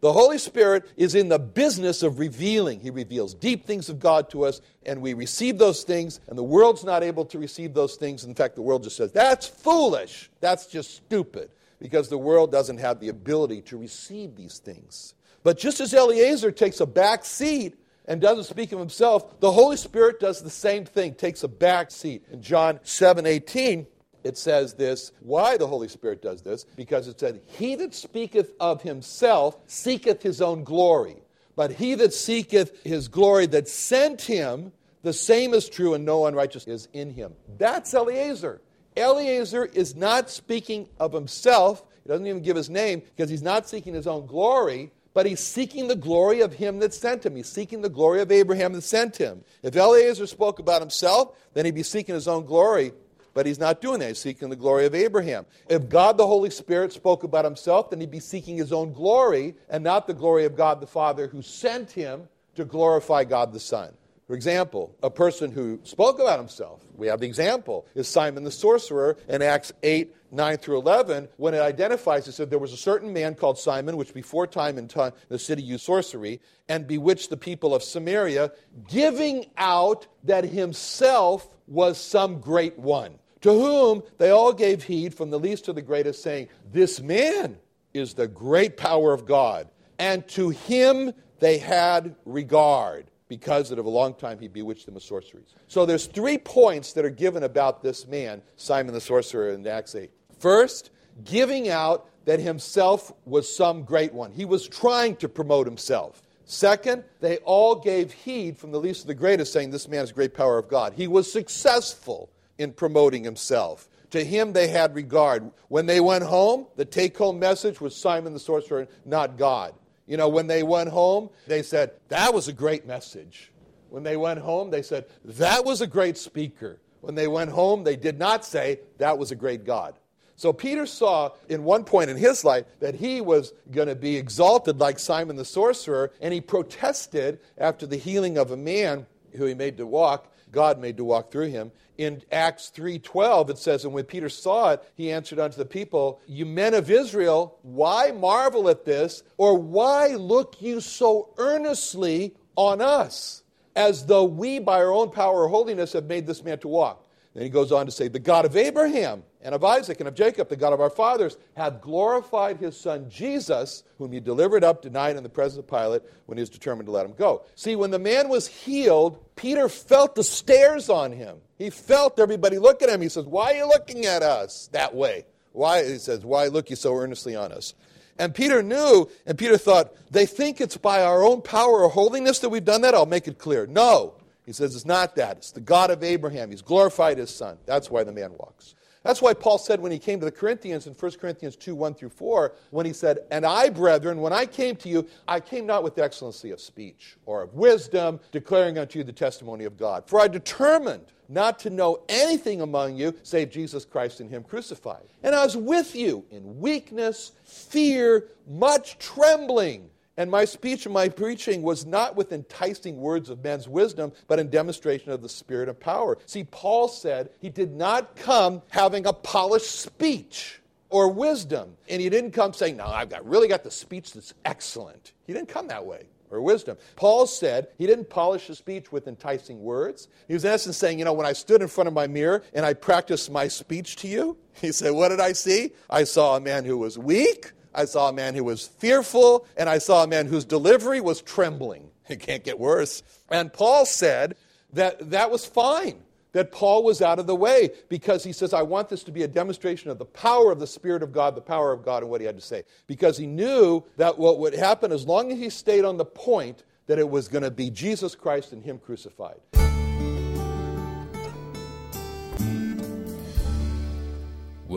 The 0.00 0.12
Holy 0.12 0.38
Spirit 0.38 0.88
is 0.96 1.14
in 1.14 1.28
the 1.28 1.38
business 1.38 2.02
of 2.02 2.18
revealing. 2.18 2.80
He 2.80 2.90
reveals 2.90 3.34
deep 3.34 3.66
things 3.66 3.88
of 3.88 3.98
God 3.98 4.30
to 4.30 4.44
us, 4.44 4.60
and 4.84 5.00
we 5.00 5.12
receive 5.12 5.58
those 5.58 5.82
things, 5.82 6.20
and 6.28 6.38
the 6.38 6.42
world's 6.42 6.84
not 6.84 7.02
able 7.02 7.24
to 7.26 7.38
receive 7.38 7.74
those 7.74 7.96
things. 7.96 8.24
In 8.24 8.34
fact, 8.34 8.54
the 8.54 8.62
world 8.62 8.84
just 8.84 8.96
says, 8.96 9.12
that's 9.12 9.46
foolish. 9.46 10.30
That's 10.40 10.66
just 10.66 10.94
stupid, 10.94 11.50
because 11.80 12.08
the 12.08 12.18
world 12.18 12.52
doesn't 12.52 12.78
have 12.78 13.00
the 13.00 13.08
ability 13.08 13.62
to 13.62 13.76
receive 13.76 14.36
these 14.36 14.58
things. 14.58 15.14
But 15.42 15.58
just 15.58 15.80
as 15.80 15.94
Eliezer 15.94 16.52
takes 16.52 16.80
a 16.80 16.86
back 16.86 17.24
seat 17.24 17.76
and 18.08 18.20
doesn't 18.22 18.44
speak 18.44 18.72
of 18.72 18.78
himself, 18.80 19.38
the 19.38 19.52
Holy 19.52 19.76
Spirit 19.76 20.18
does 20.18 20.42
the 20.42 20.50
same 20.50 20.84
thing, 20.84 21.14
takes 21.14 21.44
a 21.44 21.48
back 21.48 21.90
seat. 21.90 22.24
In 22.32 22.42
John 22.42 22.80
7 22.82 23.26
18, 23.26 23.86
it 24.24 24.36
says 24.36 24.74
this 24.74 25.12
why 25.20 25.56
the 25.56 25.66
Holy 25.66 25.88
Spirit 25.88 26.22
does 26.22 26.42
this? 26.42 26.64
Because 26.74 27.06
it 27.06 27.20
said, 27.20 27.42
He 27.46 27.76
that 27.76 27.94
speaketh 27.94 28.54
of 28.58 28.82
himself 28.82 29.58
seeketh 29.66 30.22
his 30.22 30.40
own 30.40 30.64
glory, 30.64 31.18
but 31.54 31.70
he 31.72 31.94
that 31.96 32.14
seeketh 32.14 32.82
his 32.84 33.06
glory 33.08 33.46
that 33.46 33.68
sent 33.68 34.22
him, 34.22 34.72
the 35.02 35.12
same 35.12 35.54
is 35.54 35.68
true, 35.68 35.94
and 35.94 36.04
no 36.04 36.26
unrighteousness 36.26 36.82
is 36.82 36.88
in 36.94 37.10
him. 37.10 37.34
That's 37.58 37.94
Eliezer. 37.94 38.62
Eliezer 38.96 39.66
is 39.66 39.94
not 39.94 40.30
speaking 40.30 40.88
of 40.98 41.12
himself. 41.12 41.84
He 42.02 42.08
doesn't 42.08 42.26
even 42.26 42.42
give 42.42 42.56
his 42.56 42.70
name 42.70 43.00
because 43.00 43.30
he's 43.30 43.42
not 43.42 43.68
seeking 43.68 43.92
his 43.94 44.06
own 44.06 44.26
glory 44.26 44.92
but 45.18 45.26
he's 45.26 45.40
seeking 45.40 45.88
the 45.88 45.96
glory 45.96 46.42
of 46.42 46.52
him 46.52 46.78
that 46.78 46.94
sent 46.94 47.26
him. 47.26 47.34
He's 47.34 47.48
seeking 47.48 47.82
the 47.82 47.88
glory 47.88 48.20
of 48.20 48.30
Abraham 48.30 48.72
that 48.74 48.82
sent 48.82 49.16
him. 49.16 49.42
If 49.64 49.74
Eliezer 49.74 50.28
spoke 50.28 50.60
about 50.60 50.80
himself, 50.80 51.36
then 51.54 51.64
he'd 51.64 51.74
be 51.74 51.82
seeking 51.82 52.14
his 52.14 52.28
own 52.28 52.46
glory, 52.46 52.92
but 53.34 53.44
he's 53.44 53.58
not 53.58 53.80
doing 53.80 53.98
that. 53.98 54.10
He's 54.10 54.20
seeking 54.20 54.48
the 54.48 54.54
glory 54.54 54.86
of 54.86 54.94
Abraham. 54.94 55.44
If 55.68 55.88
God 55.88 56.18
the 56.18 56.26
Holy 56.28 56.50
Spirit 56.50 56.92
spoke 56.92 57.24
about 57.24 57.44
himself, 57.44 57.90
then 57.90 57.98
he'd 57.98 58.12
be 58.12 58.20
seeking 58.20 58.56
his 58.56 58.72
own 58.72 58.92
glory 58.92 59.56
and 59.68 59.82
not 59.82 60.06
the 60.06 60.14
glory 60.14 60.44
of 60.44 60.54
God 60.54 60.80
the 60.80 60.86
Father 60.86 61.26
who 61.26 61.42
sent 61.42 61.90
him 61.90 62.28
to 62.54 62.64
glorify 62.64 63.24
God 63.24 63.52
the 63.52 63.58
Son. 63.58 63.92
For 64.28 64.34
example, 64.34 64.94
a 65.02 65.08
person 65.08 65.50
who 65.50 65.80
spoke 65.84 66.18
about 66.20 66.38
himself, 66.38 66.84
we 66.94 67.06
have 67.06 67.20
the 67.20 67.26
example, 67.26 67.86
is 67.94 68.06
Simon 68.08 68.44
the 68.44 68.50
sorcerer 68.50 69.16
in 69.26 69.40
Acts 69.40 69.72
8, 69.82 70.14
9 70.30 70.56
through 70.58 70.76
11, 70.76 71.28
when 71.38 71.54
it 71.54 71.60
identifies, 71.60 72.28
it 72.28 72.32
said, 72.32 72.50
There 72.50 72.58
was 72.58 72.74
a 72.74 72.76
certain 72.76 73.14
man 73.14 73.34
called 73.34 73.58
Simon, 73.58 73.96
which 73.96 74.12
before 74.12 74.46
time 74.46 74.76
in 74.76 74.86
time 74.86 75.12
the 75.30 75.38
city 75.38 75.62
used 75.62 75.82
sorcery, 75.82 76.42
and 76.68 76.86
bewitched 76.86 77.30
the 77.30 77.38
people 77.38 77.74
of 77.74 77.82
Samaria, 77.82 78.52
giving 78.86 79.46
out 79.56 80.06
that 80.24 80.44
himself 80.44 81.48
was 81.66 81.96
some 81.98 82.38
great 82.38 82.78
one. 82.78 83.18
To 83.40 83.50
whom 83.50 84.02
they 84.18 84.28
all 84.28 84.52
gave 84.52 84.82
heed, 84.82 85.14
from 85.14 85.30
the 85.30 85.38
least 85.38 85.64
to 85.64 85.72
the 85.72 85.80
greatest, 85.80 86.22
saying, 86.22 86.48
This 86.70 87.00
man 87.00 87.56
is 87.94 88.12
the 88.12 88.28
great 88.28 88.76
power 88.76 89.14
of 89.14 89.24
God. 89.24 89.70
And 89.98 90.28
to 90.28 90.50
him 90.50 91.14
they 91.38 91.56
had 91.56 92.14
regard, 92.26 93.10
because 93.28 93.68
that 93.68 93.78
of 93.78 93.86
a 93.86 93.90
long 93.90 94.14
time 94.14 94.38
he 94.38 94.48
bewitched 94.48 94.86
them 94.86 94.94
with 94.94 95.02
sorceries. 95.02 95.54
So 95.68 95.86
there's 95.86 96.06
three 96.06 96.38
points 96.38 96.94
that 96.94 97.04
are 97.04 97.10
given 97.10 97.42
about 97.42 97.82
this 97.82 98.06
man, 98.06 98.42
Simon 98.56 98.94
the 98.94 99.00
sorcerer, 99.00 99.50
in 99.50 99.66
Acts 99.66 99.94
8. 99.94 100.10
First, 100.38 100.90
giving 101.24 101.68
out 101.68 102.08
that 102.24 102.40
himself 102.40 103.12
was 103.24 103.54
some 103.54 103.84
great 103.84 104.12
one. 104.12 104.32
He 104.32 104.44
was 104.44 104.66
trying 104.66 105.16
to 105.16 105.28
promote 105.28 105.66
himself. 105.66 106.22
Second, 106.44 107.04
they 107.20 107.36
all 107.38 107.74
gave 107.74 108.12
heed 108.12 108.56
from 108.56 108.70
the 108.70 108.80
least 108.80 109.02
to 109.02 109.06
the 109.06 109.14
greatest, 109.14 109.52
saying, 109.52 109.70
This 109.70 109.88
man 109.88 110.04
is 110.04 110.12
great 110.12 110.34
power 110.34 110.58
of 110.58 110.68
God. 110.68 110.94
He 110.94 111.06
was 111.06 111.30
successful 111.30 112.30
in 112.56 112.72
promoting 112.72 113.24
himself. 113.24 113.88
To 114.10 114.24
him 114.24 114.54
they 114.54 114.68
had 114.68 114.94
regard. 114.94 115.50
When 115.68 115.84
they 115.84 116.00
went 116.00 116.24
home, 116.24 116.66
the 116.76 116.86
take 116.86 117.16
home 117.18 117.38
message 117.38 117.80
was 117.80 117.94
Simon 117.94 118.32
the 118.32 118.40
sorcerer, 118.40 118.88
not 119.04 119.36
God. 119.36 119.74
You 120.08 120.16
know, 120.16 120.28
when 120.28 120.46
they 120.46 120.62
went 120.62 120.88
home, 120.88 121.28
they 121.46 121.62
said, 121.62 121.92
That 122.08 122.32
was 122.32 122.48
a 122.48 122.52
great 122.52 122.86
message. 122.86 123.52
When 123.90 124.02
they 124.02 124.16
went 124.16 124.40
home, 124.40 124.70
they 124.70 124.82
said, 124.82 125.04
That 125.24 125.64
was 125.64 125.82
a 125.82 125.86
great 125.86 126.16
speaker. 126.16 126.80
When 127.02 127.14
they 127.14 127.28
went 127.28 127.50
home, 127.50 127.84
they 127.84 127.94
did 127.94 128.18
not 128.18 128.44
say, 128.44 128.80
That 128.96 129.18
was 129.18 129.30
a 129.30 129.36
great 129.36 129.64
God. 129.64 129.94
So 130.34 130.52
Peter 130.52 130.86
saw 130.86 131.32
in 131.48 131.62
one 131.62 131.84
point 131.84 132.10
in 132.10 132.16
his 132.16 132.44
life 132.44 132.64
that 132.80 132.94
he 132.94 133.20
was 133.20 133.52
going 133.70 133.88
to 133.88 133.96
be 133.96 134.16
exalted 134.16 134.78
like 134.78 134.98
Simon 134.98 135.36
the 135.36 135.44
sorcerer, 135.44 136.12
and 136.20 136.32
he 136.32 136.40
protested 136.40 137.40
after 137.58 137.86
the 137.86 137.96
healing 137.96 138.38
of 138.38 138.50
a 138.50 138.56
man 138.56 139.04
who 139.34 139.44
he 139.44 139.54
made 139.54 139.76
to 139.76 139.86
walk, 139.86 140.32
God 140.52 140.78
made 140.78 140.96
to 140.96 141.04
walk 141.04 141.30
through 141.30 141.48
him. 141.48 141.72
In 141.96 142.22
Acts 142.30 142.70
3:12 142.74 143.50
it 143.50 143.58
says 143.58 143.84
and 143.84 143.92
when 143.92 144.04
Peter 144.04 144.28
saw 144.28 144.70
it 144.70 144.82
he 144.94 145.10
answered 145.10 145.38
unto 145.38 145.56
the 145.56 145.64
people 145.64 146.20
you 146.26 146.46
men 146.46 146.74
of 146.74 146.90
Israel 146.90 147.58
why 147.62 148.12
marvel 148.12 148.68
at 148.68 148.84
this 148.84 149.22
or 149.36 149.54
why 149.58 150.08
look 150.08 150.62
you 150.62 150.80
so 150.80 151.30
earnestly 151.38 152.34
on 152.56 152.80
us 152.80 153.42
as 153.74 154.06
though 154.06 154.24
we 154.24 154.58
by 154.58 154.78
our 154.78 154.92
own 154.92 155.10
power 155.10 155.42
or 155.44 155.48
holiness 155.48 155.92
have 155.92 156.04
made 156.04 156.26
this 156.26 156.44
man 156.44 156.58
to 156.58 156.68
walk 156.68 157.07
then 157.34 157.42
he 157.42 157.50
goes 157.50 157.72
on 157.72 157.86
to 157.86 157.92
say 157.92 158.08
the 158.08 158.18
God 158.18 158.44
of 158.44 158.56
Abraham 158.56 159.22
and 159.42 159.54
of 159.54 159.62
Isaac 159.62 160.00
and 160.00 160.08
of 160.08 160.14
Jacob, 160.14 160.48
the 160.48 160.56
God 160.56 160.72
of 160.72 160.80
our 160.80 160.90
fathers, 160.90 161.36
hath 161.56 161.80
glorified 161.80 162.56
his 162.56 162.76
son 162.76 163.08
Jesus, 163.08 163.84
whom 163.98 164.12
he 164.12 164.20
delivered 164.20 164.64
up, 164.64 164.82
denied 164.82 165.16
in 165.16 165.22
the 165.22 165.28
presence 165.28 165.58
of 165.58 165.68
Pilate 165.68 166.02
when 166.26 166.38
he 166.38 166.42
was 166.42 166.50
determined 166.50 166.86
to 166.86 166.92
let 166.92 167.06
him 167.06 167.14
go. 167.16 167.44
See, 167.54 167.76
when 167.76 167.90
the 167.90 167.98
man 167.98 168.28
was 168.28 168.48
healed, 168.48 169.24
Peter 169.36 169.68
felt 169.68 170.14
the 170.14 170.24
stares 170.24 170.88
on 170.88 171.12
him. 171.12 171.36
He 171.58 171.70
felt 171.70 172.18
everybody 172.18 172.58
look 172.58 172.82
at 172.82 172.88
him. 172.88 173.00
He 173.00 173.08
says, 173.08 173.24
Why 173.26 173.52
are 173.52 173.56
you 173.58 173.68
looking 173.68 174.06
at 174.06 174.22
us 174.22 174.68
that 174.72 174.94
way? 174.94 175.26
Why, 175.52 175.84
he 175.84 175.98
says, 175.98 176.24
Why 176.24 176.46
look 176.46 176.70
you 176.70 176.76
so 176.76 176.96
earnestly 176.96 177.36
on 177.36 177.52
us? 177.52 177.74
And 178.18 178.34
Peter 178.34 178.62
knew, 178.62 179.08
and 179.26 179.38
Peter 179.38 179.58
thought, 179.58 179.94
They 180.10 180.26
think 180.26 180.60
it's 180.60 180.76
by 180.76 181.02
our 181.02 181.22
own 181.22 181.42
power 181.42 181.82
or 181.82 181.88
holiness 181.88 182.40
that 182.40 182.48
we've 182.48 182.64
done 182.64 182.80
that. 182.80 182.94
I'll 182.94 183.06
make 183.06 183.28
it 183.28 183.38
clear. 183.38 183.66
No. 183.66 184.14
He 184.48 184.54
says, 184.54 184.74
It's 184.74 184.86
not 184.86 185.14
that. 185.16 185.36
It's 185.36 185.50
the 185.50 185.60
God 185.60 185.90
of 185.90 186.02
Abraham. 186.02 186.50
He's 186.50 186.62
glorified 186.62 187.18
his 187.18 187.28
son. 187.28 187.58
That's 187.66 187.90
why 187.90 188.02
the 188.02 188.12
man 188.12 188.32
walks. 188.38 188.76
That's 189.02 189.20
why 189.20 189.34
Paul 189.34 189.58
said 189.58 189.78
when 189.78 189.92
he 189.92 189.98
came 189.98 190.20
to 190.20 190.24
the 190.24 190.32
Corinthians 190.32 190.86
in 190.86 190.94
1 190.94 191.12
Corinthians 191.20 191.54
2 191.54 191.74
1 191.74 191.92
through 191.92 192.08
4, 192.08 192.54
when 192.70 192.86
he 192.86 192.94
said, 192.94 193.18
And 193.30 193.44
I, 193.44 193.68
brethren, 193.68 194.22
when 194.22 194.32
I 194.32 194.46
came 194.46 194.74
to 194.76 194.88
you, 194.88 195.06
I 195.28 195.38
came 195.38 195.66
not 195.66 195.82
with 195.82 195.98
excellency 195.98 196.50
of 196.50 196.62
speech 196.62 197.18
or 197.26 197.42
of 197.42 197.52
wisdom, 197.52 198.20
declaring 198.32 198.78
unto 198.78 198.98
you 198.98 199.04
the 199.04 199.12
testimony 199.12 199.64
of 199.64 199.76
God. 199.76 200.08
For 200.08 200.18
I 200.18 200.28
determined 200.28 201.12
not 201.28 201.58
to 201.58 201.68
know 201.68 202.00
anything 202.08 202.62
among 202.62 202.96
you 202.96 203.14
save 203.24 203.50
Jesus 203.50 203.84
Christ 203.84 204.20
and 204.20 204.30
Him 204.30 204.44
crucified. 204.44 205.04
And 205.22 205.34
I 205.34 205.44
was 205.44 205.58
with 205.58 205.94
you 205.94 206.24
in 206.30 206.58
weakness, 206.58 207.32
fear, 207.44 208.28
much 208.48 208.98
trembling. 208.98 209.90
And 210.18 210.30
my 210.30 210.44
speech 210.44 210.84
and 210.84 210.92
my 210.92 211.08
preaching 211.08 211.62
was 211.62 211.86
not 211.86 212.16
with 212.16 212.32
enticing 212.32 213.00
words 213.00 213.30
of 213.30 213.42
men's 213.42 213.68
wisdom, 213.68 214.12
but 214.26 214.40
in 214.40 214.50
demonstration 214.50 215.12
of 215.12 215.22
the 215.22 215.28
Spirit 215.28 215.68
of 215.68 215.78
power. 215.78 216.18
See, 216.26 216.42
Paul 216.42 216.88
said 216.88 217.30
he 217.40 217.48
did 217.48 217.72
not 217.72 218.16
come 218.16 218.60
having 218.68 219.06
a 219.06 219.12
polished 219.12 219.80
speech 219.80 220.60
or 220.90 221.08
wisdom. 221.08 221.76
And 221.88 222.02
he 222.02 222.10
didn't 222.10 222.32
come 222.32 222.52
saying, 222.52 222.76
No, 222.76 222.86
I've 222.86 223.10
got, 223.10 223.24
really 223.26 223.46
got 223.46 223.62
the 223.62 223.70
speech 223.70 224.12
that's 224.12 224.34
excellent. 224.44 225.12
He 225.24 225.32
didn't 225.32 225.48
come 225.48 225.68
that 225.68 225.86
way 225.86 226.06
or 226.30 226.42
wisdom. 226.42 226.76
Paul 226.96 227.26
said 227.26 227.68
he 227.78 227.86
didn't 227.86 228.10
polish 228.10 228.48
his 228.48 228.58
speech 228.58 228.90
with 228.90 229.06
enticing 229.06 229.62
words. 229.62 230.08
He 230.26 230.34
was 230.34 230.44
in 230.44 230.50
essence 230.50 230.76
saying, 230.76 230.98
you 230.98 231.04
know, 231.04 231.12
when 231.12 231.26
I 231.26 231.32
stood 231.32 231.62
in 231.62 231.68
front 231.68 231.88
of 231.88 231.94
my 231.94 232.06
mirror 232.06 232.42
and 232.52 232.66
I 232.66 232.74
practiced 232.74 233.30
my 233.30 233.48
speech 233.48 233.96
to 233.96 234.08
you, 234.08 234.36
he 234.54 234.72
said, 234.72 234.92
what 234.92 235.08
did 235.10 235.20
I 235.20 235.32
see? 235.32 235.72
I 235.88 236.04
saw 236.04 236.36
a 236.36 236.40
man 236.40 236.64
who 236.64 236.76
was 236.76 236.98
weak, 236.98 237.52
I 237.78 237.84
saw 237.84 238.08
a 238.08 238.12
man 238.12 238.34
who 238.34 238.42
was 238.42 238.66
fearful, 238.66 239.46
and 239.56 239.68
I 239.68 239.78
saw 239.78 240.02
a 240.02 240.08
man 240.08 240.26
whose 240.26 240.44
delivery 240.44 241.00
was 241.00 241.22
trembling. 241.22 241.90
It 242.08 242.20
can't 242.20 242.42
get 242.42 242.58
worse. 242.58 243.02
And 243.28 243.52
Paul 243.52 243.84
said 243.84 244.34
that 244.72 245.10
that 245.10 245.30
was 245.30 245.44
fine, 245.44 246.00
that 246.32 246.50
Paul 246.52 246.82
was 246.82 247.02
out 247.02 247.18
of 247.18 247.26
the 247.26 247.36
way 247.36 247.68
because 247.90 248.24
he 248.24 248.32
says, 248.32 248.54
I 248.54 248.62
want 248.62 248.88
this 248.88 249.04
to 249.04 249.12
be 249.12 249.24
a 249.24 249.28
demonstration 249.28 249.90
of 249.90 249.98
the 249.98 250.06
power 250.06 250.50
of 250.50 250.58
the 250.58 250.66
Spirit 250.66 251.02
of 251.02 251.12
God, 251.12 251.34
the 251.34 251.42
power 251.42 251.70
of 251.70 251.84
God, 251.84 252.02
and 252.02 252.10
what 252.10 252.22
he 252.22 252.26
had 252.26 252.36
to 252.36 252.42
say. 252.42 252.62
Because 252.86 253.18
he 253.18 253.26
knew 253.26 253.84
that 253.98 254.18
what 254.18 254.38
would 254.38 254.54
happen 254.54 254.90
as 254.90 255.06
long 255.06 255.30
as 255.30 255.38
he 255.38 255.50
stayed 255.50 255.84
on 255.84 255.98
the 255.98 256.06
point, 256.06 256.64
that 256.86 256.98
it 256.98 257.10
was 257.10 257.28
going 257.28 257.44
to 257.44 257.50
be 257.50 257.68
Jesus 257.68 258.14
Christ 258.14 258.54
and 258.54 258.64
him 258.64 258.78
crucified. 258.78 259.36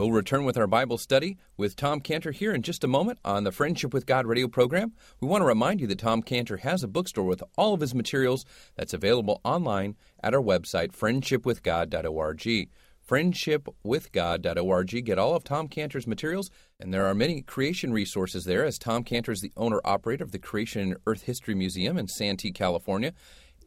We'll 0.01 0.11
return 0.11 0.45
with 0.45 0.57
our 0.57 0.65
Bible 0.65 0.97
study 0.97 1.37
with 1.57 1.75
Tom 1.75 1.99
Cantor 1.99 2.31
here 2.31 2.53
in 2.53 2.63
just 2.63 2.83
a 2.83 2.87
moment 2.87 3.19
on 3.23 3.43
the 3.43 3.51
Friendship 3.51 3.93
with 3.93 4.07
God 4.07 4.25
radio 4.25 4.47
program. 4.47 4.93
We 5.19 5.27
want 5.27 5.43
to 5.43 5.45
remind 5.45 5.79
you 5.79 5.85
that 5.85 5.99
Tom 5.99 6.23
Cantor 6.23 6.57
has 6.57 6.81
a 6.81 6.87
bookstore 6.87 7.25
with 7.25 7.43
all 7.55 7.75
of 7.75 7.81
his 7.81 7.93
materials 7.93 8.43
that's 8.73 8.95
available 8.95 9.39
online 9.43 9.95
at 10.23 10.33
our 10.33 10.41
website, 10.41 10.91
friendshipwithgod.org. 10.93 12.69
Friendshipwithgod.org. 13.07 15.05
Get 15.05 15.19
all 15.19 15.35
of 15.35 15.43
Tom 15.43 15.67
Cantor's 15.67 16.07
materials, 16.07 16.49
and 16.79 16.91
there 16.91 17.05
are 17.05 17.13
many 17.13 17.43
creation 17.43 17.93
resources 17.93 18.45
there, 18.45 18.65
as 18.65 18.79
Tom 18.79 19.03
Cantor 19.03 19.33
is 19.33 19.41
the 19.41 19.53
owner 19.55 19.81
operator 19.85 20.23
of 20.23 20.31
the 20.31 20.39
Creation 20.39 20.81
and 20.81 20.97
Earth 21.05 21.21
History 21.21 21.53
Museum 21.53 21.99
in 21.99 22.07
Santee, 22.07 22.51
California. 22.51 23.13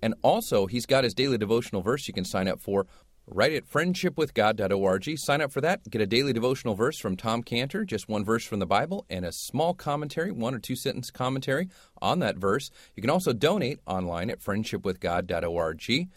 And 0.02 0.14
also, 0.22 0.66
he's 0.66 0.84
got 0.84 1.04
his 1.04 1.14
daily 1.14 1.38
devotional 1.38 1.80
verse 1.80 2.08
you 2.08 2.12
can 2.12 2.24
sign 2.24 2.48
up 2.48 2.60
for 2.60 2.88
right 3.26 3.52
at 3.52 3.68
friendshipwithgod.org. 3.68 5.18
Sign 5.18 5.40
up 5.40 5.52
for 5.52 5.60
that. 5.60 5.88
Get 5.88 6.02
a 6.02 6.06
daily 6.06 6.32
devotional 6.32 6.74
verse 6.74 6.98
from 6.98 7.16
Tom 7.16 7.42
Cantor, 7.42 7.84
just 7.84 8.08
one 8.08 8.24
verse 8.24 8.44
from 8.44 8.58
the 8.58 8.66
Bible, 8.66 9.06
and 9.08 9.24
a 9.24 9.32
small 9.32 9.74
commentary, 9.74 10.30
one 10.30 10.54
or 10.54 10.58
two 10.58 10.76
sentence 10.76 11.10
commentary 11.10 11.68
on 12.00 12.18
that 12.20 12.36
verse. 12.36 12.70
You 12.94 13.00
can 13.00 13.10
also 13.10 13.32
donate 13.32 13.80
online 13.86 14.30
at 14.30 14.40
friendshipwithgod.org, 14.40 16.08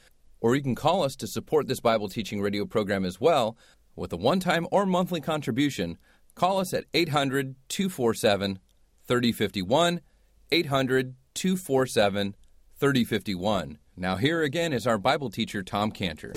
or 0.41 0.55
you 0.55 0.61
can 0.61 0.75
call 0.75 1.03
us 1.03 1.15
to 1.15 1.27
support 1.27 1.67
this 1.67 1.79
Bible 1.79 2.09
teaching 2.09 2.41
radio 2.41 2.65
program 2.65 3.05
as 3.05 3.19
well 3.19 3.57
with 3.95 4.13
a 4.13 4.17
one 4.17 4.39
time 4.39 4.67
or 4.71 4.85
monthly 4.85 5.21
contribution. 5.21 5.97
Call 6.35 6.59
us 6.59 6.73
at 6.73 6.85
800 6.93 7.55
247 7.67 8.59
3051. 9.07 10.01
800 10.51 11.15
247 11.33 12.35
3051. 12.79 13.77
Now, 13.95 14.15
here 14.17 14.43
again 14.43 14.73
is 14.73 14.85
our 14.85 14.99
Bible 14.99 15.31
teacher, 15.31 15.63
Tom 15.63 15.91
Cantor. 15.91 16.33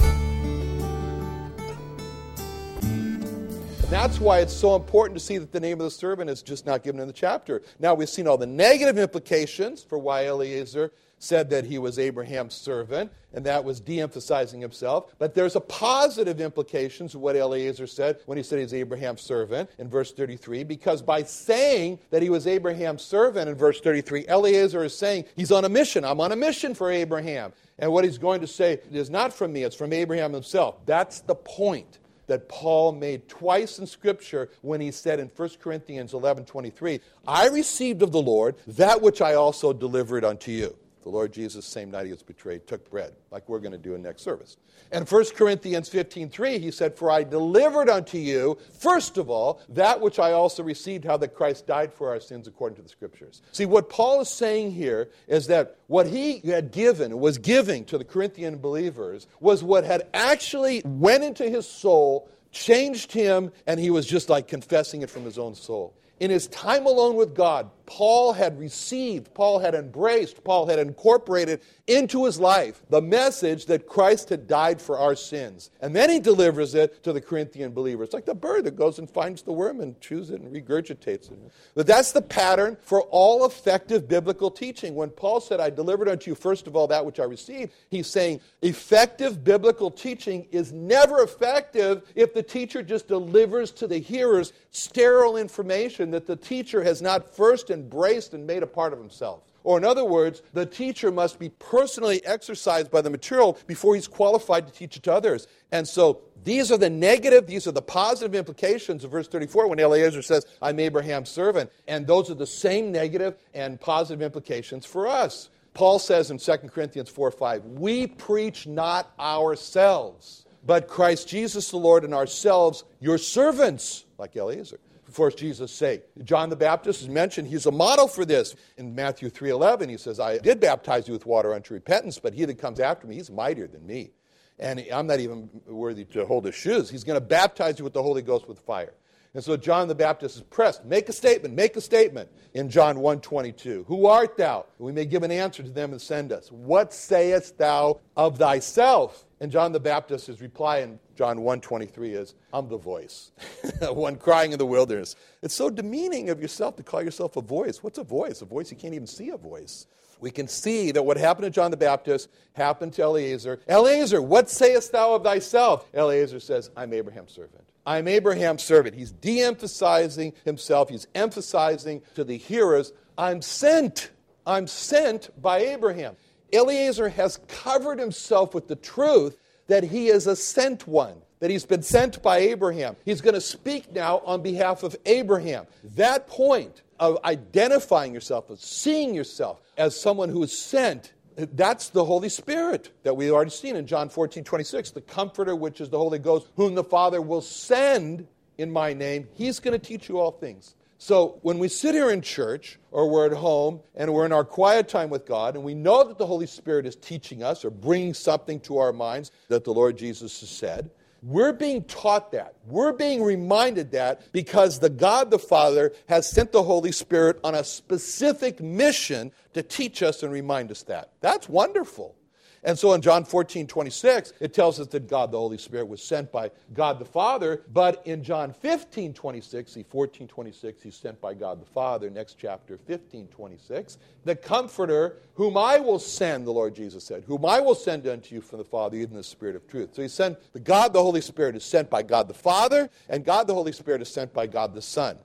That's 3.91 4.21
why 4.21 4.39
it's 4.39 4.55
so 4.55 4.77
important 4.77 5.19
to 5.19 5.25
see 5.25 5.37
that 5.39 5.51
the 5.51 5.59
name 5.59 5.81
of 5.81 5.85
the 5.85 5.91
servant 5.91 6.31
is 6.31 6.43
just 6.43 6.65
not 6.65 6.85
given 6.85 7.01
in 7.01 7.09
the 7.09 7.13
chapter. 7.13 7.61
Now 7.81 7.93
we've 7.95 8.09
seen 8.09 8.29
all 8.29 8.39
the 8.39 8.47
negative 8.47 8.97
implications 8.97 9.83
for 9.83 9.99
why 9.99 10.27
Eliezer 10.27 10.93
said 11.19 11.51
that 11.51 11.65
he 11.65 11.77
was 11.77 11.99
Abraham's 11.99 12.55
servant, 12.55 13.11
and 13.35 13.45
that 13.47 13.65
was 13.65 13.81
de 13.81 14.01
emphasizing 14.01 14.61
himself. 14.61 15.13
But 15.19 15.35
there's 15.35 15.57
a 15.57 15.61
positive 15.61 16.41
implications 16.41 17.17
of 17.17 17.21
what 17.21 17.35
Eliezer 17.35 17.89
said 17.89 18.21
when 18.27 18.39
he 18.39 18.45
said 18.45 18.61
he's 18.61 18.73
Abraham's 18.73 19.23
servant 19.23 19.69
in 19.77 19.89
verse 19.89 20.13
33, 20.13 20.63
because 20.63 21.03
by 21.03 21.25
saying 21.25 21.99
that 22.11 22.23
he 22.23 22.31
was 22.31 22.47
Abraham's 22.47 23.03
servant 23.03 23.49
in 23.49 23.57
verse 23.57 23.81
33, 23.81 24.27
Eliezer 24.29 24.85
is 24.85 24.97
saying 24.97 25.25
he's 25.35 25.51
on 25.51 25.65
a 25.65 25.69
mission. 25.69 26.05
I'm 26.05 26.21
on 26.21 26.31
a 26.31 26.37
mission 26.37 26.77
for 26.77 26.93
Abraham. 26.93 27.53
And 27.77 27.93
what 27.93 28.05
he's 28.05 28.19
going 28.19 28.41
to 28.43 28.47
say 28.47 28.79
is 28.93 29.11
not 29.11 29.33
from 29.33 29.53
me, 29.53 29.65
it's 29.65 29.75
from 29.75 29.93
Abraham 29.93 30.33
himself. 30.33 30.77
That's 30.87 31.23
the 31.23 31.35
point 31.35 31.99
that 32.31 32.49
Paul 32.49 32.93
made 32.93 33.29
twice 33.29 33.81
in 33.81 33.89
Scripture 33.89 34.51
when 34.63 34.81
he 34.81 34.93
said 34.93 35.19
in 35.19 35.27
1 35.35 35.51
Corinthians 35.61 36.15
11 36.15 36.45
23, 36.45 37.01
I 37.27 37.49
received 37.49 38.03
of 38.03 38.13
the 38.13 38.23
Lord 38.23 38.55
that 38.69 39.03
which 39.03 39.21
I 39.21 39.35
also 39.35 39.73
delivered 39.73 40.25
unto 40.25 40.53
you. 40.53 40.77
The 41.03 41.09
Lord 41.09 41.33
Jesus, 41.33 41.65
same 41.65 41.91
night 41.91 42.07
he 42.07 42.13
was 42.13 42.23
betrayed, 42.23 42.67
took 42.67 42.91
bread, 42.91 43.15
like 43.31 43.49
we're 43.49 43.59
going 43.59 43.73
to 43.73 43.79
do 43.79 43.95
in 43.95 44.03
next 44.03 44.23
service. 44.23 44.59
And 44.93 45.09
1 45.09 45.25
Corinthians 45.35 45.89
15:3, 45.89 46.61
he 46.61 46.71
said, 46.71 46.97
For 46.97 47.11
I 47.11 47.23
delivered 47.23 47.89
unto 47.89 48.19
you, 48.19 48.59
first 48.79 49.17
of 49.17 49.31
all, 49.31 49.63
that 49.71 50.01
which 50.01 50.19
I 50.19 50.33
also 50.33 50.63
received, 50.63 51.05
how 51.05 51.17
that 51.19 51.35
Christ 51.35 51.67
died 51.67 51.93
for 51.93 52.11
our 52.11 52.21
sins 52.21 52.47
according 52.47 52.77
to 52.77 52.83
the 52.83 52.89
Scriptures. 52.89 53.41
See, 53.53 53.67
what 53.67 53.89
Paul 53.89 54.21
is 54.21 54.29
saying 54.29 54.73
here 54.73 55.09
is 55.27 55.47
that 55.47 55.77
what 55.87 56.07
he 56.07 56.41
had 56.41 56.71
given, 56.71 57.19
was 57.19 57.39
giving 57.39 57.85
to 57.87 57.97
the 57.97 58.05
Corinthian 58.05 58.59
believers, 58.59 59.27
was 59.41 59.63
what 59.63 59.85
had 59.85 60.07
actually 60.13 60.83
went 60.85 61.25
into 61.25 61.49
his 61.49 61.67
soul, 61.67 62.29
changed 62.53 63.13
him, 63.13 63.53
and 63.67 63.81
he 63.81 63.91
was 63.91 64.07
just 64.07 64.29
like 64.29 64.49
confessing 64.49 65.03
it 65.03 65.11
from 65.11 65.25
his 65.25 65.39
own 65.39 65.55
soul. 65.55 65.95
In 66.19 66.31
his 66.31 66.49
time 66.49 66.85
alone 66.85 67.17
with 67.17 67.35
God, 67.35 67.71
Paul 67.91 68.35
had 68.35 68.57
received, 68.57 69.35
Paul 69.35 69.59
had 69.59 69.75
embraced, 69.75 70.45
Paul 70.45 70.69
had 70.69 70.79
incorporated 70.79 71.61
into 71.89 72.25
his 72.25 72.39
life 72.39 72.83
the 72.89 73.03
message 73.03 73.67
that 73.67 73.89
Christ 73.89 74.29
had 74.29 74.47
died 74.47 74.81
for 74.81 74.97
our 74.97 75.17
sins. 75.17 75.71
And 75.81 75.95
then 75.95 76.09
he 76.09 76.21
delivers 76.21 76.77
it 76.77 77.03
to 77.03 77.13
the 77.13 77.21
Corinthian 77.21 77.73
believers. 77.73 78.07
It's 78.07 78.15
like 78.15 78.27
the 78.27 78.35
bird 78.35 78.63
that 78.67 78.77
goes 78.77 79.01
and 79.01 79.11
finds 79.11 79.43
the 79.43 79.53
worm 79.53 79.81
and 79.81 80.01
chews 80.01 80.31
it 80.31 80.41
and 80.41 80.55
regurgitates 80.55 81.33
it. 81.33 81.39
But 81.75 81.89
that's 81.89 82.13
the 82.13 82.23
pattern 82.23 82.77
for 82.81 83.03
all 83.11 83.45
effective 83.45 84.07
biblical 84.07 84.53
teaching. 84.53 84.95
When 84.95 85.11
Paul 85.11 85.41
said, 85.41 85.59
I 85.59 85.69
delivered 85.69 86.09
unto 86.09 86.31
you 86.31 86.37
first 86.37 86.69
of 86.69 86.77
all 86.77 86.87
that 86.87 87.05
which 87.05 87.19
I 87.19 87.25
received, 87.25 87.73
he's 87.91 88.07
saying 88.07 88.41
effective 88.63 89.43
biblical 89.43 89.91
teaching 89.91 90.47
is 90.53 90.73
never 90.73 91.23
effective 91.25 92.03
if 92.15 92.35
the 92.35 92.43
teacher 92.45 92.85
just 92.85 93.09
delivers 93.09 93.73
to 93.73 93.89
the 93.89 93.99
hearers 93.99 94.53
sterile 94.71 95.37
information 95.37 96.13
that 96.13 96.27
the 96.27 96.37
teacher 96.37 96.85
has 96.85 97.03
not 97.03 97.35
first 97.35 97.69
embraced 97.81 98.35
and 98.35 98.47
made 98.47 98.63
a 98.63 98.67
part 98.67 98.93
of 98.93 98.99
himself. 98.99 99.43
Or, 99.63 99.77
in 99.77 99.85
other 99.85 100.05
words, 100.05 100.43
the 100.55 100.65
teacher 100.65 101.11
must 101.11 101.39
be 101.39 101.51
personally 101.51 102.25
exercised 102.25 102.91
by 102.91 103.03
the 103.03 103.11
material 103.11 103.59
before 103.67 103.95
he's 103.95 104.09
qualified 104.09 104.67
to 104.67 104.73
teach 104.73 104.97
it 104.97 105.03
to 105.05 105.13
others. 105.13 105.47
And 105.71 105.87
so, 105.87 106.23
these 106.45 106.73
are 106.73 106.79
the 106.79 106.89
negative, 106.89 107.47
these 107.47 107.67
are 107.67 107.73
the 107.73 107.83
positive 107.83 108.35
implications 108.35 109.05
of 109.05 109.11
verse 109.11 109.29
34 109.29 109.69
when 109.69 109.79
Eliezer 109.79 110.23
says, 110.23 110.47
I'm 110.63 110.81
Abraham's 110.81 111.29
servant. 111.29 111.71
And 111.87 112.07
those 112.07 112.31
are 112.31 112.35
the 112.35 112.47
same 112.47 112.91
negative 112.91 113.37
and 113.53 113.79
positive 113.79 114.23
implications 114.23 114.87
for 114.87 115.07
us. 115.07 115.51
Paul 115.75 115.99
says 115.99 116.31
in 116.31 116.39
2 116.39 116.57
Corinthians 116.69 117.11
4 117.11 117.31
5, 117.31 117.65
We 117.67 118.07
preach 118.07 118.67
not 118.67 119.13
ourselves, 119.21 120.47
but 120.65 120.89
Christ 120.89 121.29
Jesus 121.29 121.71
the 121.71 121.77
Lord 121.77 122.05
and 122.05 122.15
ourselves, 122.15 122.85
your 122.99 123.19
servants, 123.19 124.05
like 124.19 124.37
Eliezer 124.37 124.81
for 125.11 125.31
Jesus' 125.31 125.73
sake. 125.73 126.03
John 126.25 126.51
the 126.51 126.57
Baptist 126.57 127.03
is 127.03 127.09
mentioned. 127.09 127.49
He's 127.49 127.67
a 127.67 127.71
model 127.71 128.09
for 128.09 128.25
this. 128.25 128.55
In 128.77 128.95
Matthew 128.95 129.31
3.11, 129.31 129.91
he 129.91 129.97
says, 129.97 130.21
I 130.21 130.39
did 130.39 130.61
baptize 130.61 131.07
you 131.09 131.13
with 131.13 131.27
water 131.27 131.55
unto 131.55 131.75
repentance, 131.75 132.19
but 132.19 132.35
he 132.35 132.45
that 132.45 132.59
comes 132.59 132.81
after 132.81 133.07
me, 133.07 133.17
he's 133.17 133.31
mightier 133.31 133.67
than 133.67 133.87
me. 133.87 134.13
And 134.59 134.85
I'm 134.93 135.07
not 135.07 135.21
even 135.21 135.49
worthy 135.67 136.05
to 136.07 136.27
hold 136.27 136.45
his 136.45 136.55
shoes. 136.55 136.91
He's 136.91 137.05
going 137.05 137.19
to 137.19 137.25
baptize 137.25 137.79
you 137.79 137.85
with 137.85 137.95
the 137.95 138.03
Holy 138.03 138.23
Ghost 138.23 138.47
with 138.47 138.59
fire. 138.59 138.93
And 139.33 139.43
so 139.43 139.57
John 139.57 139.87
the 139.87 139.95
Baptist 139.95 140.37
is 140.37 140.43
pressed. 140.43 140.85
Make 140.85 141.09
a 141.09 141.13
statement, 141.13 141.55
make 141.55 141.77
a 141.77 141.81
statement 141.81 142.29
in 142.53 142.69
John 142.69 142.97
1.22. 142.97 143.87
Who 143.87 144.07
art 144.07 144.37
thou? 144.37 144.67
We 144.79 144.93
may 144.93 145.05
give 145.05 145.23
an 145.23 145.31
answer 145.31 145.63
to 145.63 145.71
them 145.71 145.93
and 145.93 146.01
send 146.01 146.33
us. 146.33 146.51
What 146.51 146.93
sayest 146.93 147.57
thou 147.57 148.01
of 148.17 148.39
thyself? 148.39 149.25
And 149.41 149.51
John 149.51 149.73
the 149.73 149.81
Baptist's 149.81 150.41
reply 150.41 150.79
in 150.79 150.99
John 151.17 151.39
1.23 151.39 152.15
is, 152.15 152.35
I'm 152.53 152.69
the 152.69 152.77
voice, 152.77 153.33
one 153.81 154.17
crying 154.17 154.53
in 154.53 154.59
the 154.59 154.67
wilderness. 154.67 155.17
It's 155.41 155.55
so 155.55 155.71
demeaning 155.71 156.29
of 156.29 156.43
yourself 156.43 156.77
to 156.77 156.83
call 156.83 157.03
yourself 157.03 157.37
a 157.37 157.41
voice. 157.41 157.83
What's 157.83 157.99
a 157.99 158.05
voice? 158.05 158.43
A 158.43 158.45
voice, 158.45 158.71
you 158.71 158.77
can't 158.77 158.93
even 158.93 159.07
see 159.07 159.31
a 159.31 159.39
voice. 159.39 159.87
We 160.21 160.31
can 160.31 160.47
see 160.47 160.93
that 160.93 161.03
what 161.03 161.17
happened 161.17 161.45
to 161.45 161.51
John 161.51 161.71
the 161.71 161.79
Baptist 161.79 162.29
happened 162.53 162.93
to 162.95 163.03
Eliezer. 163.03 163.61
Eliezer, 163.67 164.21
what 164.21 164.51
sayest 164.51 164.93
thou 164.93 165.15
of 165.15 165.25
thyself? 165.25 165.89
Eliezer 165.95 166.41
says, 166.41 166.71
I'm 166.77 166.93
Abraham's 166.93 167.33
servant. 167.33 167.65
I'm 167.87 168.07
Abraham's 168.07 168.63
servant. 168.63 168.95
He's 168.95 169.11
de 169.11 169.41
emphasizing 169.41 170.35
himself, 170.45 170.91
he's 170.91 171.07
emphasizing 171.15 172.03
to 172.15 172.25
the 172.25 172.37
hearers, 172.37 172.93
I'm 173.17 173.41
sent. 173.41 174.11
I'm 174.47 174.67
sent 174.67 175.31
by 175.41 175.59
Abraham. 175.59 176.17
Eliezer 176.53 177.09
has 177.09 177.39
covered 177.49 177.99
himself 177.99 178.55
with 178.55 178.69
the 178.69 178.77
truth 178.77 179.37
that 179.69 179.85
he 179.85 180.09
is 180.09 180.27
a 180.27 180.37
sent 180.37 180.87
one, 180.87 181.15
that 181.39 181.51
he's 181.51 181.65
been 181.65 181.83
sent 181.83 182.23
by 182.23 182.39
Abraham. 182.39 182.97
He's 183.05 183.21
going 183.21 183.35
to 183.35 183.41
speak 183.41 183.93
now 183.93 184.19
on 184.25 184.43
behalf 184.43 184.83
of 184.83 184.97
Abraham. 185.07 185.67
That 185.97 186.27
point 186.27 186.83
of 186.99 187.19
identifying 187.25 188.13
yourself, 188.13 188.51
of 188.51 188.61
seeing 188.61 189.15
yourself 189.15 189.61
as 189.77 189.99
someone 189.99 190.29
who 190.29 190.43
is 190.43 190.57
sent, 190.57 191.13
that's 191.37 191.89
the 191.89 192.05
Holy 192.05 192.29
Spirit 192.29 192.91
that 193.05 193.17
we've 193.17 193.33
already 193.33 193.51
seen 193.51 193.77
in 193.77 193.87
John 193.87 194.09
14, 194.09 194.45
26. 194.45 194.91
The 194.91 195.01
Comforter, 195.01 195.57
which 195.57 195.81
is 195.81 195.89
the 195.89 195.99
Holy 195.99 196.19
Ghost, 196.19 196.49
whom 196.57 196.75
the 196.75 196.85
Father 196.85 197.23
will 197.23 197.41
send 197.41 198.27
in 198.59 198.71
my 198.71 198.93
name, 198.93 199.27
he's 199.33 199.59
going 199.59 199.79
to 199.79 199.85
teach 199.85 200.09
you 200.09 200.19
all 200.19 200.33
things. 200.33 200.75
So 201.03 201.39
when 201.41 201.59
we 201.59 201.69
sit 201.69 201.95
here 201.95 202.11
in 202.11 202.21
church 202.21 202.79
or 202.91 203.09
we're 203.09 203.25
at 203.25 203.33
home 203.33 203.81
and 203.95 204.13
we're 204.13 204.27
in 204.27 204.33
our 204.33 204.45
quiet 204.45 204.87
time 204.87 205.09
with 205.09 205.25
God 205.25 205.55
and 205.55 205.65
we 205.65 205.73
know 205.73 206.05
that 206.07 206.19
the 206.19 206.27
Holy 206.27 206.47
Spirit 206.47 206.85
is 206.85 206.95
teaching 206.95 207.43
us 207.43 207.65
or 207.65 207.71
bringing 207.71 208.13
something 208.13 208.61
to 208.61 208.77
our 208.77 208.93
minds 208.93 209.31
that 209.49 209.65
the 209.65 209.73
Lord 209.73 209.97
Jesus 209.97 210.41
has 210.41 210.51
said, 210.51 210.91
we're 211.23 211.55
being 211.55 211.85
taught 211.85 212.33
that. 212.33 212.57
We're 212.67 212.93
being 212.93 213.23
reminded 213.23 213.93
that 213.93 214.31
because 214.33 214.79
the 214.79 214.91
God 214.91 215.31
the 215.31 215.39
Father 215.39 215.93
has 216.07 216.29
sent 216.29 216.53
the 216.53 216.63
Holy 216.63 216.93
Spirit 216.93 217.41
on 217.43 217.55
a 217.55 217.65
specific 217.65 218.61
mission 218.61 219.33
to 219.55 219.63
teach 219.63 220.03
us 220.03 220.23
and 220.23 220.31
remind 220.31 220.71
us 220.71 220.83
that. 220.83 221.13
That's 221.23 221.49
wonderful. 221.49 222.15
And 222.63 222.79
so 222.79 222.93
in 222.93 223.01
John 223.01 223.25
14, 223.25 223.67
26, 223.67 224.35
it 224.39 224.53
tells 224.53 224.79
us 224.81 224.87
that 224.89 225.09
God 225.09 225.33
the 225.33 225.39
Holy 225.39 225.57
Spirit 225.57 225.89
was 225.89 226.03
sent 226.03 226.31
by 226.31 226.51
God 226.75 226.99
the 226.99 227.07
Father. 227.07 227.63
But 227.73 228.07
in 228.07 228.23
John 228.23 228.53
15, 228.53 229.15
26, 229.15 229.73
see 229.73 229.83
14, 229.83 230.29
26, 230.29 230.83
he's 230.83 230.95
sent 230.95 231.19
by 231.23 231.33
God 231.33 231.63
the 231.63 231.71
Father. 231.71 232.11
Next 232.11 232.37
chapter, 232.39 232.77
15, 232.77 233.29
26. 233.29 233.97
The 234.25 234.37
Comforter, 234.37 235.17
whom 235.35 235.57
I 235.57 235.79
will 235.79 235.99
send, 235.99 236.47
the 236.47 236.53
Lord 236.53 236.75
Jesus 236.75 237.03
said, 237.03 237.25
whom 237.27 237.47
I 237.47 237.61
will 237.61 237.75
send 237.75 238.07
unto 238.07 238.35
you 238.35 238.43
from 238.43 238.59
the 238.59 238.65
Father, 238.65 238.99
even 238.99 239.17
the 239.17 239.23
Spirit 239.23 239.57
of 239.57 239.67
truth. 239.67 239.95
So 239.95 240.03
he 240.03 240.09
sent, 240.09 240.37
the 240.53 240.61
God 240.61 240.93
the 240.93 241.03
Holy 241.03 241.23
Spirit 241.23 241.57
is 241.57 241.65
sent 241.65 241.89
by 241.89 242.03
God 242.03 242.29
the 242.29 242.35
Father, 242.35 242.91
and 243.09 243.25
God 243.25 243.47
the 243.47 243.55
Holy 243.55 243.73
Spirit 243.73 244.03
is 244.03 244.11
sent 244.11 244.35
by 244.35 244.47
God 244.47 244.75
the 244.75 244.83
Son. 244.83 245.17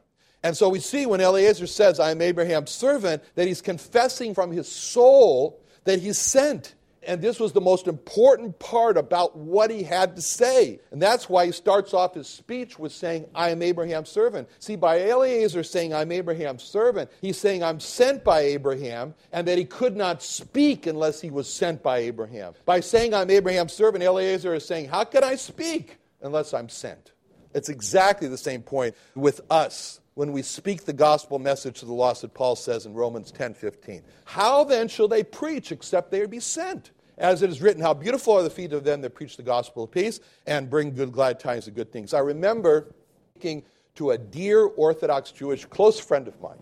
And 0.42 0.56
so 0.56 0.70
we 0.70 0.80
see 0.80 1.06
when 1.06 1.20
Eliezer 1.20 1.68
says, 1.68 2.00
I 2.00 2.12
am 2.12 2.22
Abraham's 2.22 2.72
servant, 2.72 3.24
that 3.34 3.48
he's 3.48 3.62
confessing 3.62 4.34
from 4.34 4.52
his 4.52 4.72
soul 4.72 5.60
that 5.84 6.00
he's 6.00 6.18
sent. 6.18 6.76
And 7.08 7.22
this 7.22 7.40
was 7.40 7.54
the 7.54 7.62
most 7.62 7.88
important 7.88 8.58
part 8.60 8.98
about 8.98 9.38
what 9.38 9.70
he 9.70 9.84
had 9.84 10.16
to 10.16 10.22
say. 10.22 10.80
And 10.92 11.02
that's 11.02 11.30
why 11.30 11.46
he 11.46 11.52
starts 11.52 11.94
off 11.94 12.16
his 12.16 12.28
speech 12.28 12.80
with 12.80 12.92
saying, 12.92 13.28
I 13.34 13.50
am 13.50 13.62
Abraham's 13.62 14.10
servant. 14.10 14.50
See, 14.60 14.76
by 14.76 15.00
Eliezer 15.00 15.64
saying, 15.64 15.94
I'm 15.94 16.12
Abraham's 16.12 16.64
servant, 16.64 17.12
he's 17.22 17.38
saying, 17.38 17.64
I'm 17.64 17.80
sent 17.80 18.24
by 18.24 18.42
Abraham, 18.42 19.14
and 19.32 19.48
that 19.48 19.58
he 19.58 19.66
could 19.66 19.96
not 19.96 20.24
speak 20.24 20.88
unless 20.88 21.22
he 21.22 21.30
was 21.30 21.52
sent 21.52 21.84
by 21.84 22.00
Abraham. 22.00 22.54
By 22.66 22.80
saying, 22.80 23.14
I'm 23.14 23.30
Abraham's 23.30 23.74
servant, 23.74 24.04
Eliezer 24.04 24.56
is 24.56 24.66
saying, 24.66 24.90
How 24.90 25.04
can 25.04 25.24
I 25.24 25.36
speak 25.36 25.98
unless 26.22 26.54
I'm 26.54 26.70
sent? 26.70 27.12
It's 27.54 27.70
exactly 27.70 28.28
the 28.28 28.38
same 28.38 28.62
point 28.62 28.96
with 29.16 29.42
us 29.50 30.02
when 30.16 30.32
we 30.32 30.42
speak 30.42 30.86
the 30.86 30.94
gospel 30.94 31.40
message 31.40 31.80
to 31.80 31.86
the 31.86 31.94
lost 31.94 32.22
that 32.22 32.34
Paul 32.34 32.56
says 32.56 32.86
in 32.86 32.94
Romans 32.94 33.32
10:15. 33.32 34.02
How 34.24 34.64
then 34.64 34.88
shall 34.88 35.08
they 35.08 35.24
preach 35.24 35.72
except 35.72 36.10
they 36.10 36.26
be 36.26 36.40
sent? 36.40 36.92
As 37.18 37.42
it 37.42 37.50
is 37.50 37.62
written, 37.62 37.82
how 37.82 37.94
beautiful 37.94 38.34
are 38.34 38.44
the 38.44 38.50
feet 38.50 38.74
of 38.74 38.84
them 38.84 39.02
that 39.02 39.12
preach 39.12 39.38
the 39.38 39.44
gospel 39.44 39.84
of 39.84 39.92
peace 39.92 40.20
and 40.46 40.70
bring 40.70 40.94
good 40.94 41.12
glad 41.12 41.40
tidings 41.40 41.68
of 41.68 41.76
good 41.76 41.92
things. 41.92 42.14
I 42.14 42.20
remember 42.20 42.94
speaking 43.36 43.64
to 43.96 44.12
a 44.12 44.18
dear 44.18 44.66
Orthodox 44.66 45.32
Jewish 45.32 45.66
close 45.66 46.00
friend 46.00 46.28
of 46.28 46.40
mine. 46.42 46.60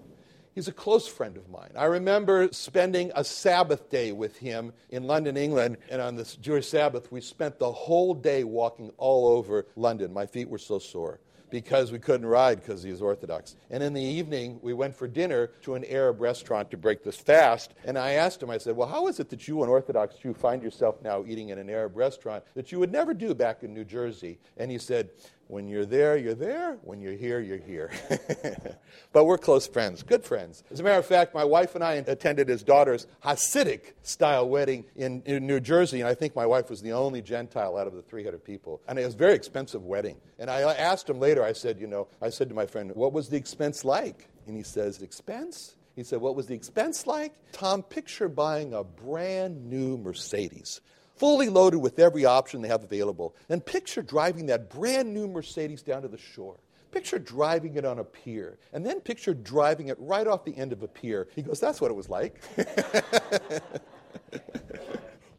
He's 0.53 0.67
a 0.67 0.71
close 0.71 1.07
friend 1.07 1.35
of 1.35 1.49
mine. 1.49 1.71
I 1.75 1.85
remember 1.85 2.49
spending 2.51 3.11
a 3.15 3.23
Sabbath 3.23 3.89
day 3.89 4.11
with 4.11 4.37
him 4.37 4.71
in 4.91 5.07
London, 5.07 5.35
England, 5.35 5.77
and 5.89 5.99
on 5.99 6.15
this 6.15 6.35
Jewish 6.35 6.67
Sabbath, 6.67 7.11
we 7.11 7.21
spent 7.21 7.57
the 7.57 7.71
whole 7.71 8.13
day 8.13 8.43
walking 8.43 8.91
all 8.97 9.27
over 9.27 9.65
London. 9.75 10.13
My 10.13 10.27
feet 10.27 10.47
were 10.47 10.59
so 10.59 10.77
sore 10.77 11.19
because 11.53 11.91
we 11.91 11.99
couldn't 11.99 12.25
ride 12.25 12.59
because 12.59 12.81
he 12.81 12.89
was 12.89 12.99
Orthodox. 12.99 13.57
And 13.69 13.83
in 13.83 13.93
the 13.93 14.01
evening, 14.01 14.57
we 14.63 14.73
went 14.73 14.95
for 14.95 15.07
dinner 15.07 15.51
to 15.61 15.75
an 15.75 15.85
Arab 15.85 16.19
restaurant 16.19 16.71
to 16.71 16.77
break 16.77 17.03
this 17.03 17.15
fast. 17.15 17.75
And 17.85 17.95
I 17.95 18.13
asked 18.13 18.41
him, 18.41 18.49
I 18.49 18.57
said, 18.57 18.75
Well, 18.75 18.87
how 18.87 19.05
is 19.05 19.19
it 19.19 19.29
that 19.29 19.47
you, 19.47 19.61
an 19.61 19.69
Orthodox 19.69 20.15
Jew, 20.15 20.33
find 20.33 20.63
yourself 20.63 20.95
now 21.03 21.23
eating 21.27 21.49
in 21.49 21.59
an 21.59 21.69
Arab 21.69 21.95
restaurant 21.95 22.43
that 22.55 22.71
you 22.71 22.79
would 22.79 22.91
never 22.91 23.13
do 23.13 23.35
back 23.35 23.61
in 23.61 23.71
New 23.71 23.83
Jersey? 23.83 24.39
And 24.57 24.71
he 24.71 24.79
said, 24.79 25.11
when 25.47 25.67
you're 25.67 25.85
there, 25.85 26.17
you're 26.17 26.33
there. 26.33 26.77
When 26.83 27.01
you're 27.01 27.13
here, 27.13 27.39
you're 27.39 27.57
here. 27.57 27.91
but 29.13 29.25
we're 29.25 29.37
close 29.37 29.67
friends, 29.67 30.03
good 30.03 30.23
friends. 30.23 30.63
As 30.71 30.79
a 30.79 30.83
matter 30.83 30.99
of 30.99 31.05
fact, 31.05 31.33
my 31.35 31.43
wife 31.43 31.75
and 31.75 31.83
I 31.83 31.93
attended 31.95 32.47
his 32.47 32.63
daughter's 32.63 33.07
Hasidic 33.23 33.93
style 34.01 34.47
wedding 34.47 34.85
in, 34.95 35.21
in 35.25 35.45
New 35.45 35.59
Jersey, 35.59 35.99
and 35.99 36.09
I 36.09 36.13
think 36.13 36.35
my 36.35 36.45
wife 36.45 36.69
was 36.69 36.81
the 36.81 36.93
only 36.93 37.21
Gentile 37.21 37.77
out 37.77 37.87
of 37.87 37.93
the 37.93 38.01
300 38.01 38.43
people. 38.43 38.81
And 38.87 38.97
it 38.97 39.05
was 39.05 39.13
a 39.13 39.17
very 39.17 39.35
expensive 39.35 39.83
wedding. 39.83 40.17
And 40.39 40.49
I 40.49 40.61
asked 40.73 41.09
him 41.09 41.19
later, 41.19 41.43
I 41.43 41.53
said, 41.53 41.79
you 41.79 41.87
know, 41.87 42.07
I 42.21 42.29
said 42.29 42.49
to 42.49 42.55
my 42.55 42.65
friend, 42.65 42.91
what 42.95 43.13
was 43.13 43.29
the 43.29 43.37
expense 43.37 43.85
like? 43.85 44.29
And 44.47 44.55
he 44.55 44.63
says, 44.63 45.01
expense? 45.01 45.75
He 45.95 46.03
said, 46.03 46.21
What 46.21 46.35
was 46.35 46.47
the 46.47 46.55
expense 46.55 47.05
like? 47.05 47.33
Tom, 47.51 47.83
picture 47.83 48.27
buying 48.27 48.73
a 48.73 48.83
brand 48.83 49.69
new 49.69 49.97
Mercedes, 49.97 50.81
fully 51.15 51.49
loaded 51.49 51.79
with 51.79 51.99
every 51.99 52.25
option 52.25 52.61
they 52.61 52.67
have 52.67 52.83
available. 52.83 53.35
And 53.49 53.65
picture 53.65 54.01
driving 54.01 54.45
that 54.47 54.69
brand 54.69 55.13
new 55.13 55.27
Mercedes 55.27 55.81
down 55.81 56.01
to 56.01 56.07
the 56.07 56.17
shore. 56.17 56.57
Picture 56.91 57.17
driving 57.17 57.75
it 57.75 57.85
on 57.85 57.97
a 57.97 58.03
pier, 58.03 58.59
and 58.71 58.85
then 58.85 59.01
picture 59.01 59.33
driving 59.33 59.87
it 59.87 59.97
right 59.99 60.27
off 60.27 60.45
the 60.45 60.55
end 60.55 60.71
of 60.71 60.83
a 60.83 60.87
pier. 60.87 61.27
He 61.35 61.41
goes, 61.41 61.59
That's 61.59 61.81
what 61.81 61.89
it 61.89 61.95
was 61.95 62.07
like. 62.07 62.39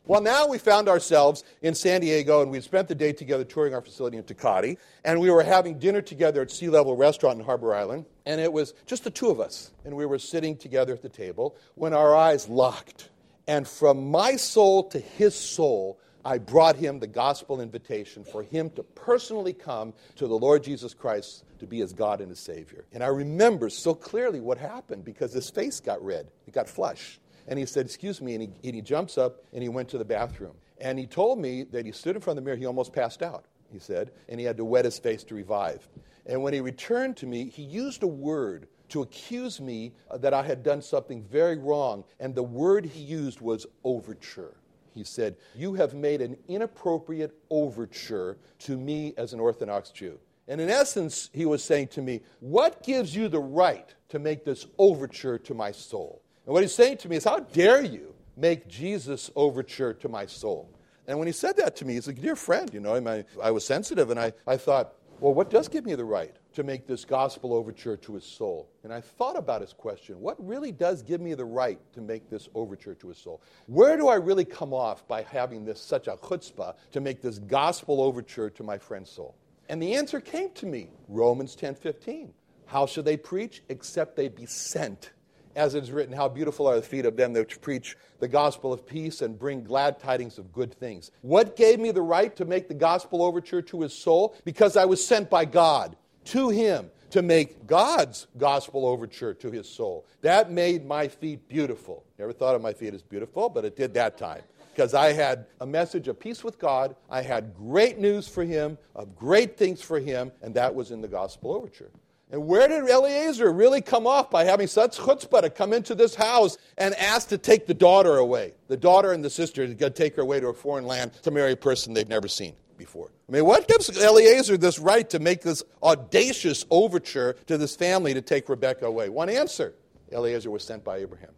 Well, 0.06 0.20
now 0.20 0.46
we 0.46 0.58
found 0.58 0.86
ourselves 0.86 1.44
in 1.62 1.74
San 1.74 2.02
Diego, 2.02 2.42
and 2.42 2.50
we'd 2.50 2.62
spent 2.62 2.88
the 2.88 2.94
day 2.94 3.14
together 3.14 3.42
touring 3.42 3.72
our 3.72 3.80
facility 3.80 4.18
in 4.18 4.24
Tecate, 4.24 4.76
and 5.02 5.18
we 5.18 5.30
were 5.30 5.42
having 5.42 5.78
dinner 5.78 6.02
together 6.02 6.42
at 6.42 6.50
Sea 6.50 6.68
Level 6.68 6.94
Restaurant 6.94 7.38
in 7.38 7.44
Harbor 7.46 7.74
Island, 7.74 8.04
and 8.26 8.38
it 8.38 8.52
was 8.52 8.74
just 8.84 9.04
the 9.04 9.10
two 9.10 9.30
of 9.30 9.40
us, 9.40 9.70
and 9.86 9.96
we 9.96 10.04
were 10.04 10.18
sitting 10.18 10.58
together 10.58 10.92
at 10.92 11.00
the 11.00 11.08
table 11.08 11.56
when 11.74 11.94
our 11.94 12.14
eyes 12.14 12.50
locked. 12.50 13.08
And 13.46 13.68
from 13.68 14.10
my 14.10 14.36
soul 14.36 14.84
to 14.90 14.98
his 14.98 15.34
soul, 15.34 15.98
I 16.24 16.38
brought 16.38 16.76
him 16.76 16.98
the 16.98 17.06
gospel 17.06 17.60
invitation 17.60 18.24
for 18.24 18.42
him 18.42 18.70
to 18.70 18.82
personally 18.82 19.52
come 19.52 19.92
to 20.16 20.26
the 20.26 20.38
Lord 20.38 20.64
Jesus 20.64 20.94
Christ 20.94 21.44
to 21.58 21.66
be 21.66 21.80
his 21.80 21.92
God 21.92 22.20
and 22.20 22.30
his 22.30 22.40
Savior. 22.40 22.86
And 22.92 23.04
I 23.04 23.08
remember 23.08 23.68
so 23.68 23.94
clearly 23.94 24.40
what 24.40 24.56
happened 24.56 25.04
because 25.04 25.34
his 25.34 25.50
face 25.50 25.80
got 25.80 26.02
red, 26.02 26.30
it 26.46 26.54
got 26.54 26.68
flush. 26.68 27.20
And 27.46 27.58
he 27.58 27.66
said, 27.66 27.84
Excuse 27.84 28.22
me. 28.22 28.34
And 28.34 28.42
he, 28.42 28.68
and 28.68 28.74
he 28.74 28.80
jumps 28.80 29.18
up 29.18 29.42
and 29.52 29.62
he 29.62 29.68
went 29.68 29.90
to 29.90 29.98
the 29.98 30.04
bathroom. 30.04 30.54
And 30.80 30.98
he 30.98 31.06
told 31.06 31.38
me 31.38 31.64
that 31.64 31.84
he 31.84 31.92
stood 31.92 32.16
in 32.16 32.22
front 32.22 32.38
of 32.38 32.44
the 32.44 32.48
mirror, 32.48 32.56
he 32.56 32.66
almost 32.66 32.92
passed 32.92 33.22
out, 33.22 33.44
he 33.70 33.78
said, 33.78 34.10
and 34.28 34.40
he 34.40 34.46
had 34.46 34.56
to 34.56 34.64
wet 34.64 34.86
his 34.86 34.98
face 34.98 35.22
to 35.24 35.34
revive. 35.34 35.86
And 36.26 36.42
when 36.42 36.54
he 36.54 36.60
returned 36.60 37.18
to 37.18 37.26
me, 37.26 37.50
he 37.50 37.62
used 37.62 38.02
a 38.02 38.06
word 38.06 38.66
to 38.94 39.02
accuse 39.02 39.60
me 39.60 39.92
uh, 40.08 40.16
that 40.18 40.32
I 40.32 40.44
had 40.44 40.62
done 40.62 40.80
something 40.80 41.24
very 41.24 41.58
wrong. 41.58 42.04
And 42.20 42.32
the 42.32 42.44
word 42.44 42.84
he 42.84 43.02
used 43.02 43.40
was 43.40 43.66
overture. 43.82 44.54
He 44.94 45.02
said, 45.02 45.34
You 45.56 45.74
have 45.74 45.94
made 45.94 46.20
an 46.20 46.36
inappropriate 46.46 47.36
overture 47.50 48.38
to 48.60 48.78
me 48.78 49.12
as 49.16 49.32
an 49.32 49.40
Orthodox 49.40 49.90
Jew. 49.90 50.20
And 50.46 50.60
in 50.60 50.70
essence, 50.70 51.28
he 51.32 51.44
was 51.44 51.64
saying 51.64 51.88
to 51.88 52.02
me, 52.02 52.20
What 52.38 52.84
gives 52.84 53.16
you 53.16 53.28
the 53.28 53.40
right 53.40 53.92
to 54.10 54.20
make 54.20 54.44
this 54.44 54.64
overture 54.78 55.38
to 55.38 55.54
my 55.54 55.72
soul? 55.72 56.22
And 56.46 56.52
what 56.52 56.62
he's 56.62 56.72
saying 56.72 56.98
to 56.98 57.08
me 57.08 57.16
is, 57.16 57.24
How 57.24 57.40
dare 57.40 57.82
you 57.82 58.14
make 58.36 58.68
Jesus 58.68 59.28
overture 59.34 59.92
to 59.94 60.08
my 60.08 60.24
soul? 60.24 60.70
And 61.08 61.18
when 61.18 61.26
he 61.26 61.32
said 61.32 61.56
that 61.56 61.74
to 61.76 61.84
me, 61.84 61.94
he's 61.94 62.06
like, 62.06 62.22
Dear 62.22 62.36
friend, 62.36 62.72
you 62.72 62.78
know, 62.78 62.94
I, 62.94 63.24
I 63.42 63.50
was 63.50 63.66
sensitive 63.66 64.10
and 64.10 64.20
I, 64.20 64.34
I 64.46 64.56
thought, 64.56 64.94
Well, 65.18 65.34
what 65.34 65.50
does 65.50 65.66
give 65.66 65.84
me 65.84 65.96
the 65.96 66.04
right 66.04 66.36
to 66.54 66.62
make 66.62 66.86
this 66.86 67.04
gospel 67.04 67.52
overture 67.52 67.96
to 67.98 68.14
his 68.14 68.24
soul? 68.24 68.68
And 68.82 68.92
I 68.92 69.00
thought 69.00 69.36
about 69.36 69.60
his 69.60 69.72
question 69.72 70.20
What 70.20 70.36
really 70.44 70.72
does 70.72 71.02
give 71.02 71.20
me 71.20 71.34
the 71.34 71.44
right 71.44 71.78
to 71.94 72.00
make 72.00 72.30
this 72.30 72.48
overture 72.54 72.94
to 72.94 73.08
his 73.08 73.18
soul? 73.18 73.42
Where 73.66 73.96
do 73.96 74.08
I 74.08 74.16
really 74.16 74.44
come 74.44 74.72
off 74.72 75.06
by 75.06 75.22
having 75.22 75.64
this 75.64 75.80
such 75.80 76.08
a 76.08 76.16
chutzpah 76.16 76.74
to 76.92 77.00
make 77.00 77.20
this 77.20 77.38
gospel 77.38 78.00
overture 78.00 78.50
to 78.50 78.62
my 78.62 78.78
friend's 78.78 79.10
soul? 79.10 79.36
And 79.68 79.82
the 79.82 79.94
answer 79.94 80.20
came 80.20 80.50
to 80.52 80.66
me 80.66 80.90
Romans 81.08 81.54
10 81.54 81.74
15. 81.74 82.32
How 82.66 82.86
should 82.86 83.04
they 83.04 83.16
preach 83.16 83.62
except 83.68 84.16
they 84.16 84.28
be 84.28 84.46
sent? 84.46 85.12
as 85.56 85.74
it 85.74 85.82
is 85.82 85.92
written, 85.92 86.14
How 86.14 86.28
beautiful 86.28 86.66
are 86.66 86.76
the 86.76 86.82
feet 86.82 87.06
of 87.06 87.16
them 87.16 87.32
that 87.34 87.60
preach 87.60 87.96
the 88.18 88.28
gospel 88.28 88.72
of 88.72 88.86
peace 88.86 89.22
and 89.22 89.38
bring 89.38 89.64
glad 89.64 90.00
tidings 90.00 90.38
of 90.38 90.52
good 90.52 90.74
things. 90.74 91.10
What 91.22 91.56
gave 91.56 91.78
me 91.78 91.90
the 91.90 92.02
right 92.02 92.34
to 92.36 92.44
make 92.44 92.68
the 92.68 92.74
gospel 92.74 93.22
overture 93.22 93.62
to 93.62 93.82
his 93.82 93.92
soul? 93.92 94.36
Because 94.44 94.76
I 94.76 94.84
was 94.84 95.04
sent 95.06 95.30
by 95.30 95.44
God 95.44 95.96
to 96.26 96.48
him 96.48 96.90
to 97.10 97.22
make 97.22 97.66
God's 97.68 98.26
gospel 98.38 98.84
overture 98.86 99.34
to 99.34 99.50
his 99.50 99.68
soul. 99.68 100.04
That 100.22 100.50
made 100.50 100.84
my 100.84 101.06
feet 101.06 101.48
beautiful. 101.48 102.04
Never 102.18 102.32
thought 102.32 102.56
of 102.56 102.62
my 102.62 102.72
feet 102.72 102.92
as 102.92 103.02
beautiful, 103.02 103.48
but 103.48 103.64
it 103.64 103.76
did 103.76 103.94
that 103.94 104.18
time. 104.18 104.42
Because 104.74 104.94
I 104.94 105.12
had 105.12 105.46
a 105.60 105.66
message 105.66 106.08
of 106.08 106.18
peace 106.18 106.42
with 106.42 106.58
God, 106.58 106.96
I 107.08 107.22
had 107.22 107.54
great 107.54 108.00
news 108.00 108.26
for 108.26 108.42
him, 108.42 108.76
of 108.96 109.14
great 109.14 109.56
things 109.56 109.80
for 109.80 110.00
him, 110.00 110.32
and 110.42 110.52
that 110.56 110.74
was 110.74 110.90
in 110.90 111.00
the 111.00 111.06
gospel 111.06 111.54
overture. 111.54 111.92
And 112.32 112.48
where 112.48 112.66
did 112.66 112.90
Eliezer 112.90 113.52
really 113.52 113.80
come 113.80 114.08
off 114.08 114.28
by 114.28 114.42
having 114.42 114.66
such 114.66 114.98
chutzpah 114.98 115.42
to 115.42 115.50
come 115.50 115.72
into 115.72 115.94
this 115.94 116.16
house 116.16 116.58
and 116.78 116.96
ask 116.96 117.28
to 117.28 117.38
take 117.38 117.68
the 117.68 117.74
daughter 117.74 118.16
away? 118.16 118.54
The 118.66 118.76
daughter 118.76 119.12
and 119.12 119.24
the 119.24 119.30
sister 119.30 119.72
to 119.72 119.90
take 119.90 120.16
her 120.16 120.22
away 120.22 120.40
to 120.40 120.48
a 120.48 120.52
foreign 120.52 120.84
land 120.86 121.12
to 121.22 121.30
marry 121.30 121.52
a 121.52 121.56
person 121.56 121.94
they've 121.94 122.08
never 122.08 122.26
seen 122.26 122.54
before. 122.76 123.10
I 123.28 123.32
mean, 123.32 123.44
what 123.44 123.68
gives 123.68 123.88
Eliezer 123.96 124.56
this 124.56 124.78
right 124.78 125.08
to 125.10 125.18
make 125.18 125.42
this 125.42 125.62
audacious 125.82 126.64
overture 126.70 127.34
to 127.46 127.58
this 127.58 127.76
family 127.76 128.14
to 128.14 128.22
take 128.22 128.48
Rebecca 128.48 128.86
away? 128.86 129.08
One 129.08 129.28
answer 129.28 129.74
Eliezer 130.12 130.50
was 130.50 130.64
sent 130.64 130.84
by 130.84 130.98
Abraham. 130.98 131.30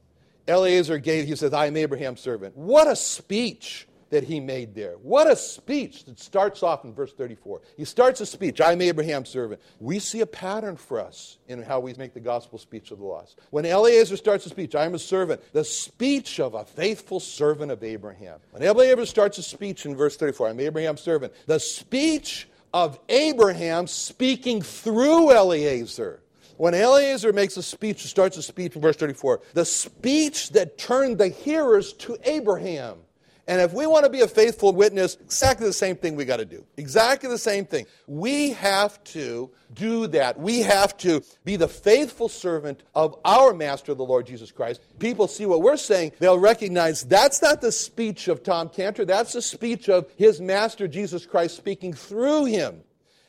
Eliezer 0.48 0.98
gave, 0.98 1.26
he 1.26 1.34
says, 1.34 1.52
I 1.52 1.66
am 1.66 1.76
Abraham's 1.76 2.20
servant. 2.20 2.56
What 2.56 2.86
a 2.86 2.96
speech! 2.96 3.88
That 4.10 4.24
he 4.24 4.40
made 4.40 4.74
there. 4.74 4.94
What 5.02 5.30
a 5.30 5.36
speech 5.36 6.04
that 6.04 6.18
starts 6.18 6.62
off 6.62 6.84
in 6.84 6.94
verse 6.94 7.12
34. 7.12 7.60
He 7.76 7.84
starts 7.84 8.20
a 8.20 8.26
speech, 8.26 8.60
I'm 8.60 8.80
Abraham's 8.80 9.28
servant. 9.28 9.60
We 9.80 9.98
see 9.98 10.20
a 10.20 10.26
pattern 10.26 10.76
for 10.76 11.00
us 11.00 11.38
in 11.48 11.62
how 11.62 11.80
we 11.80 11.94
make 11.94 12.14
the 12.14 12.20
gospel 12.20 12.58
speech 12.58 12.90
of 12.90 12.98
the 12.98 13.04
lost. 13.04 13.38
When 13.50 13.66
Eliezer 13.66 14.16
starts 14.16 14.46
a 14.46 14.48
speech, 14.48 14.74
I 14.74 14.84
am 14.84 14.94
a 14.94 14.98
servant, 14.98 15.40
the 15.52 15.64
speech 15.64 16.38
of 16.40 16.54
a 16.54 16.64
faithful 16.64 17.20
servant 17.20 17.72
of 17.72 17.82
Abraham. 17.82 18.38
When 18.52 18.62
Eliezer 18.62 19.06
starts 19.06 19.38
a 19.38 19.42
speech 19.42 19.86
in 19.86 19.96
verse 19.96 20.16
34, 20.16 20.48
I'm 20.48 20.60
Abraham's 20.60 21.00
servant, 21.00 21.32
the 21.46 21.60
speech 21.60 22.48
of 22.72 22.98
Abraham 23.08 23.86
speaking 23.86 24.62
through 24.62 25.32
Eliezer. 25.32 26.22
When 26.56 26.74
Eliezer 26.74 27.32
makes 27.32 27.56
a 27.56 27.62
speech, 27.62 28.04
starts 28.06 28.36
a 28.36 28.42
speech 28.42 28.76
in 28.76 28.82
verse 28.82 28.96
34, 28.96 29.40
the 29.52 29.64
speech 29.64 30.50
that 30.50 30.78
turned 30.78 31.18
the 31.18 31.28
hearers 31.28 31.92
to 31.94 32.16
Abraham. 32.24 32.98
And 33.48 33.60
if 33.60 33.72
we 33.72 33.86
want 33.86 34.04
to 34.04 34.10
be 34.10 34.22
a 34.22 34.28
faithful 34.28 34.72
witness, 34.72 35.16
exactly 35.20 35.66
the 35.66 35.72
same 35.72 35.94
thing 35.94 36.16
we 36.16 36.24
got 36.24 36.38
to 36.38 36.44
do. 36.44 36.64
Exactly 36.76 37.28
the 37.28 37.38
same 37.38 37.64
thing. 37.64 37.86
We 38.08 38.50
have 38.50 39.02
to 39.04 39.50
do 39.72 40.08
that. 40.08 40.38
We 40.38 40.60
have 40.60 40.96
to 40.98 41.22
be 41.44 41.54
the 41.54 41.68
faithful 41.68 42.28
servant 42.28 42.82
of 42.94 43.16
our 43.24 43.54
master, 43.54 43.94
the 43.94 44.04
Lord 44.04 44.26
Jesus 44.26 44.50
Christ. 44.50 44.80
People 44.98 45.28
see 45.28 45.46
what 45.46 45.62
we're 45.62 45.76
saying, 45.76 46.12
they'll 46.18 46.38
recognize 46.38 47.04
that's 47.04 47.40
not 47.40 47.60
the 47.60 47.70
speech 47.70 48.26
of 48.26 48.42
Tom 48.42 48.68
Cantor, 48.68 49.04
that's 49.04 49.32
the 49.32 49.42
speech 49.42 49.88
of 49.88 50.10
his 50.16 50.40
master, 50.40 50.88
Jesus 50.88 51.24
Christ, 51.24 51.56
speaking 51.56 51.92
through 51.92 52.46
him. 52.46 52.82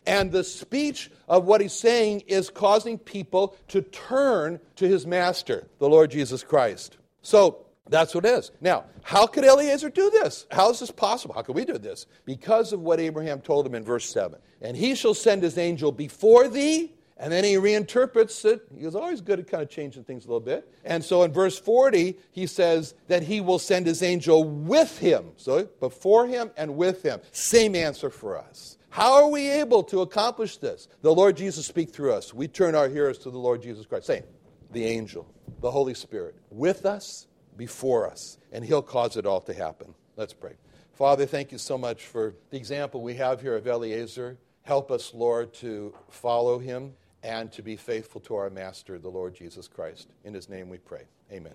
And 0.07 0.31
the 0.31 0.43
speech 0.43 1.11
of 1.27 1.45
what 1.45 1.61
he's 1.61 1.73
saying 1.73 2.21
is 2.27 2.49
causing 2.49 2.97
people 2.97 3.55
to 3.67 3.81
turn 3.81 4.59
to 4.77 4.87
his 4.87 5.05
master, 5.05 5.67
the 5.79 5.89
Lord 5.89 6.09
Jesus 6.09 6.43
Christ. 6.43 6.97
So, 7.21 7.66
that's 7.89 8.13
what 8.13 8.25
it 8.25 8.29
is. 8.29 8.51
Now, 8.61 8.85
how 9.03 9.27
could 9.27 9.43
Eliezer 9.43 9.89
do 9.89 10.09
this? 10.09 10.45
How 10.51 10.69
is 10.69 10.79
this 10.79 10.91
possible? 10.91 11.33
How 11.33 11.41
could 11.41 11.55
we 11.55 11.65
do 11.65 11.77
this? 11.77 12.05
Because 12.25 12.73
of 12.73 12.81
what 12.81 12.99
Abraham 12.99 13.41
told 13.41 13.65
him 13.65 13.75
in 13.75 13.83
verse 13.83 14.09
7. 14.09 14.39
And 14.61 14.75
he 14.75 14.95
shall 14.95 15.13
send 15.13 15.43
his 15.43 15.57
angel 15.57 15.91
before 15.91 16.47
thee. 16.47 16.93
And 17.19 17.33
then 17.33 17.43
he 17.43 17.55
reinterprets 17.55 18.45
it. 18.45 18.61
He 18.77 18.85
is 18.85 18.93
always 18.93 19.21
good 19.21 19.39
at 19.39 19.47
kind 19.47 19.63
of 19.63 19.69
changing 19.69 20.03
things 20.03 20.25
a 20.25 20.27
little 20.27 20.39
bit. 20.39 20.71
And 20.85 21.03
so 21.03 21.23
in 21.23 21.33
verse 21.33 21.57
40, 21.57 22.15
he 22.31 22.45
says 22.45 22.93
that 23.07 23.23
he 23.23 23.41
will 23.41 23.57
send 23.57 23.87
his 23.87 24.03
angel 24.03 24.43
with 24.43 24.99
him. 24.99 25.31
So 25.35 25.65
before 25.79 26.27
him 26.27 26.51
and 26.57 26.77
with 26.77 27.01
him. 27.01 27.19
Same 27.31 27.75
answer 27.75 28.11
for 28.11 28.37
us. 28.37 28.77
How 28.89 29.13
are 29.13 29.29
we 29.29 29.49
able 29.49 29.83
to 29.85 30.01
accomplish 30.01 30.57
this? 30.57 30.87
The 31.01 31.13
Lord 31.13 31.37
Jesus 31.37 31.65
speak 31.65 31.89
through 31.89 32.13
us. 32.13 32.33
We 32.33 32.47
turn 32.47 32.75
our 32.75 32.87
hearers 32.87 33.17
to 33.19 33.31
the 33.31 33.37
Lord 33.37 33.61
Jesus 33.61 33.85
Christ. 33.85 34.07
Same. 34.07 34.23
The 34.71 34.85
angel, 34.85 35.27
the 35.61 35.71
Holy 35.71 35.93
Spirit, 35.93 36.35
with 36.51 36.85
us 36.85 37.27
before 37.57 38.09
us, 38.09 38.37
and 38.51 38.63
He'll 38.63 38.81
cause 38.81 39.17
it 39.17 39.25
all 39.25 39.41
to 39.41 39.53
happen. 39.53 39.93
Let's 40.15 40.33
pray. 40.33 40.53
Father, 40.93 41.25
thank 41.25 41.51
you 41.51 41.57
so 41.57 41.77
much 41.77 42.05
for 42.05 42.33
the 42.49 42.57
example 42.57 43.01
we 43.01 43.15
have 43.15 43.41
here 43.41 43.55
of 43.55 43.67
Eliezer. 43.67 44.37
Help 44.63 44.91
us, 44.91 45.13
Lord, 45.13 45.53
to 45.55 45.93
follow 46.09 46.59
him 46.59 46.93
and 47.23 47.51
to 47.51 47.61
be 47.61 47.75
faithful 47.75 48.19
to 48.21 48.35
our 48.35 48.49
Master, 48.49 48.97
the 48.97 49.09
Lord 49.09 49.35
Jesus 49.35 49.67
Christ. 49.67 50.09
In 50.23 50.33
his 50.33 50.49
name 50.49 50.69
we 50.69 50.77
pray. 50.77 51.03
Amen. 51.31 51.53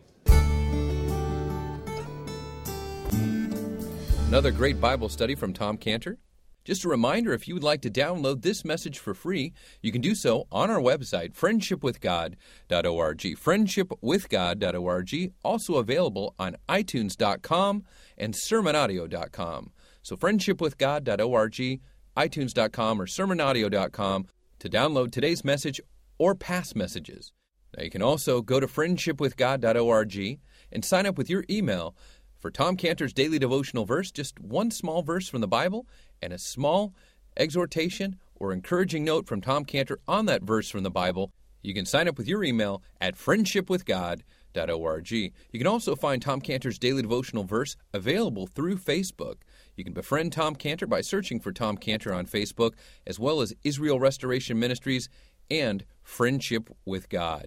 Another 4.29 4.51
great 4.51 4.81
Bible 4.81 5.09
study 5.09 5.35
from 5.35 5.53
Tom 5.53 5.77
Cantor. 5.77 6.19
Just 6.65 6.85
a 6.85 6.89
reminder 6.89 7.33
if 7.33 7.49
you 7.49 7.55
would 7.55 7.65
like 7.65 7.81
to 7.83 7.91
download 7.91 8.43
this 8.43 8.65
message 8.65 8.99
for 8.99 9.15
free, 9.15 9.53
you 9.81 9.91
can 9.91 10.01
do 10.01 10.15
so 10.15 10.47
on 10.53 10.71
our 10.71 10.81
website, 10.81 11.35
friendshipwithgod.org. 11.35 13.19
Friendshipwithgod.org, 13.19 15.33
also 15.45 15.75
available 15.75 16.35
on 16.39 16.57
iTunes.com 16.69 17.85
and 18.17 18.35
sermonaudio.com. 18.35 19.73
So, 20.03 20.17
friendshipwithgod.org, 20.17 21.81
iTunes.com, 22.17 23.01
or 23.01 23.07
sermonaudio.com 23.07 24.27
to 24.59 24.69
download 24.69 25.13
today's 25.13 25.45
message 25.45 25.81
or 26.19 26.35
past 26.35 26.77
messages. 26.77 27.33
Now, 27.77 27.85
you 27.85 27.91
can 27.91 28.03
also 28.03 28.43
go 28.43 28.61
to 28.61 28.67
friendshipwithgod.org 28.67 30.39
and 30.71 30.85
sign 30.85 31.07
up 31.07 31.17
with 31.19 31.31
your 31.31 31.45
email 31.51 31.97
for 32.43 32.51
Tom 32.51 32.77
Cantor's 32.77 33.13
daily 33.13 33.39
devotional 33.39 33.85
verse, 33.85 34.11
just 34.11 34.41
one 34.41 34.73
small 34.73 35.03
verse 35.03 35.29
from 35.29 35.41
the 35.41 35.49
Bible 35.49 35.87
and 36.21 36.33
a 36.33 36.39
small 36.39 36.93
exhortation 37.37 38.17
or 38.35 38.53
encouraging 38.53 39.05
note 39.05 39.29
from 39.29 39.41
Tom 39.41 39.65
Cantor 39.65 40.01
on 40.09 40.27
that 40.27 40.43
verse 40.43 40.69
from 40.69 40.83
the 40.83 40.91
Bible, 40.91 41.31
You 41.63 41.73
can 41.73 41.87
sign 41.87 42.09
up 42.09 42.19
with 42.19 42.27
your 42.27 42.43
email 42.43 42.83
at 43.01 43.17
friendshipwithgod.org. 43.17 45.11
You 45.13 45.31
can 45.53 45.67
also 45.69 45.95
find 45.95 46.21
Tom 46.21 46.41
Cantor's 46.41 46.81
daily 46.81 47.03
devotional 47.03 47.45
verse 47.45 47.77
available 47.95 48.49
through 48.49 48.79
Facebook. 48.79 49.37
You 49.77 49.85
can 49.85 49.93
befriend 49.93 50.33
Tom 50.33 50.57
Cantor 50.57 50.89
by 50.89 51.03
searching 51.03 51.39
for 51.39 51.53
Tom 51.53 51.77
Cantor 51.77 52.13
on 52.13 52.27
Facebook, 52.27 52.73
as 53.07 53.21
well 53.21 53.41
as 53.41 53.55
Israel 53.63 54.01
Restoration 54.01 54.59
Ministries 54.59 55.09
and 55.49 55.85
Friendship 56.03 56.69
with 56.85 57.09
God. 57.09 57.47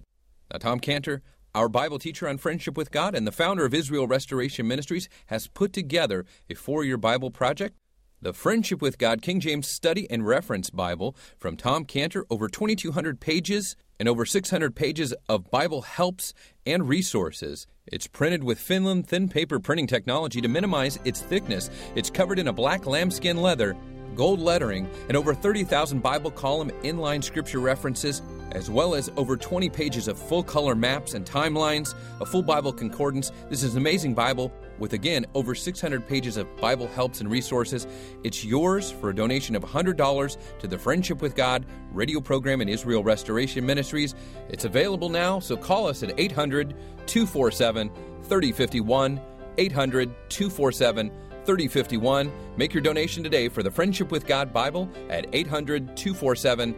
Now, 0.50 0.56
Tom 0.58 0.80
Cantor, 0.80 1.22
our 1.56 1.70
Bible 1.70 1.98
teacher 1.98 2.28
on 2.28 2.36
friendship 2.36 2.76
with 2.76 2.90
God 2.90 3.14
and 3.14 3.26
the 3.26 3.32
founder 3.32 3.64
of 3.64 3.72
Israel 3.72 4.06
Restoration 4.06 4.68
Ministries, 4.68 5.08
has 5.28 5.48
put 5.48 5.72
together 5.72 6.26
a 6.50 6.54
four 6.54 6.84
year 6.84 6.98
Bible 6.98 7.30
project 7.30 7.74
the 8.20 8.32
Friendship 8.32 8.82
with 8.82 8.98
God 8.98 9.22
King 9.22 9.40
James 9.40 9.68
Study 9.68 10.10
and 10.10 10.26
Reference 10.26 10.68
Bible 10.70 11.16
from 11.38 11.56
Tom 11.56 11.84
Cantor, 11.84 12.26
over 12.28 12.48
2,200 12.48 13.20
pages 13.20 13.76
and 13.98 14.08
over 14.08 14.26
600 14.26 14.74
pages 14.74 15.14
of 15.28 15.50
Bible 15.50 15.82
helps 15.82 16.34
and 16.66 16.88
resources. 16.88 17.66
It's 17.86 18.06
printed 18.06 18.44
with 18.44 18.58
Finland 18.58 19.06
thin 19.06 19.28
paper 19.28 19.58
printing 19.58 19.86
technology 19.86 20.40
to 20.40 20.48
minimize 20.48 20.98
its 21.04 21.20
thickness. 21.20 21.70
It's 21.94 22.10
covered 22.10 22.38
in 22.38 22.48
a 22.48 22.52
black 22.52 22.84
lambskin 22.84 23.40
leather, 23.40 23.76
gold 24.14 24.40
lettering, 24.40 24.90
and 25.08 25.16
over 25.16 25.32
30,000 25.32 26.02
Bible 26.02 26.30
column 26.30 26.70
inline 26.82 27.24
scripture 27.24 27.60
references 27.60 28.22
as 28.52 28.70
well 28.70 28.94
as 28.94 29.10
over 29.16 29.36
20 29.36 29.68
pages 29.70 30.08
of 30.08 30.18
full 30.18 30.42
color 30.42 30.74
maps 30.74 31.14
and 31.14 31.26
timelines, 31.26 31.94
a 32.20 32.26
full 32.26 32.42
Bible 32.42 32.72
concordance. 32.72 33.32
This 33.48 33.62
is 33.62 33.74
an 33.74 33.78
amazing 33.78 34.14
Bible 34.14 34.52
with, 34.78 34.92
again, 34.92 35.26
over 35.34 35.54
600 35.54 36.06
pages 36.06 36.36
of 36.36 36.54
Bible 36.56 36.86
helps 36.88 37.20
and 37.20 37.30
resources. 37.30 37.86
It's 38.24 38.44
yours 38.44 38.90
for 38.90 39.10
a 39.10 39.14
donation 39.14 39.56
of 39.56 39.62
$100 39.62 40.36
to 40.58 40.66
the 40.66 40.78
Friendship 40.78 41.22
with 41.22 41.34
God 41.34 41.66
radio 41.92 42.20
program 42.20 42.60
and 42.60 42.70
Israel 42.70 43.02
Restoration 43.02 43.64
Ministries. 43.64 44.14
It's 44.48 44.64
available 44.64 45.08
now, 45.08 45.38
so 45.38 45.56
call 45.56 45.86
us 45.86 46.02
at 46.02 46.18
800 46.18 46.74
247 47.06 47.90
3051. 48.22 49.20
800 49.58 50.14
247 50.28 51.10
3051. 51.46 52.32
Make 52.56 52.74
your 52.74 52.82
donation 52.82 53.22
today 53.22 53.48
for 53.48 53.62
the 53.62 53.70
Friendship 53.70 54.10
with 54.10 54.26
God 54.26 54.52
Bible 54.52 54.90
at 55.08 55.26
800 55.32 55.96
247 55.96 56.74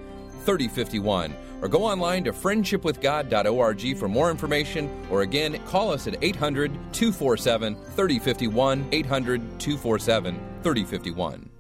3051 0.49 1.35
or 1.61 1.69
go 1.69 1.85
online 1.85 2.25
to 2.25 2.33
friendshipwithgod.org 2.33 3.99
for 3.99 4.09
more 4.09 4.31
information, 4.31 4.89
or 5.11 5.21
again, 5.21 5.61
call 5.67 5.93
us 5.93 6.07
at 6.07 6.17
800 6.23 6.73
247 6.93 7.75
3051, 7.75 8.89
800 8.91 9.41
247 9.61 10.35
3051. 10.63 11.58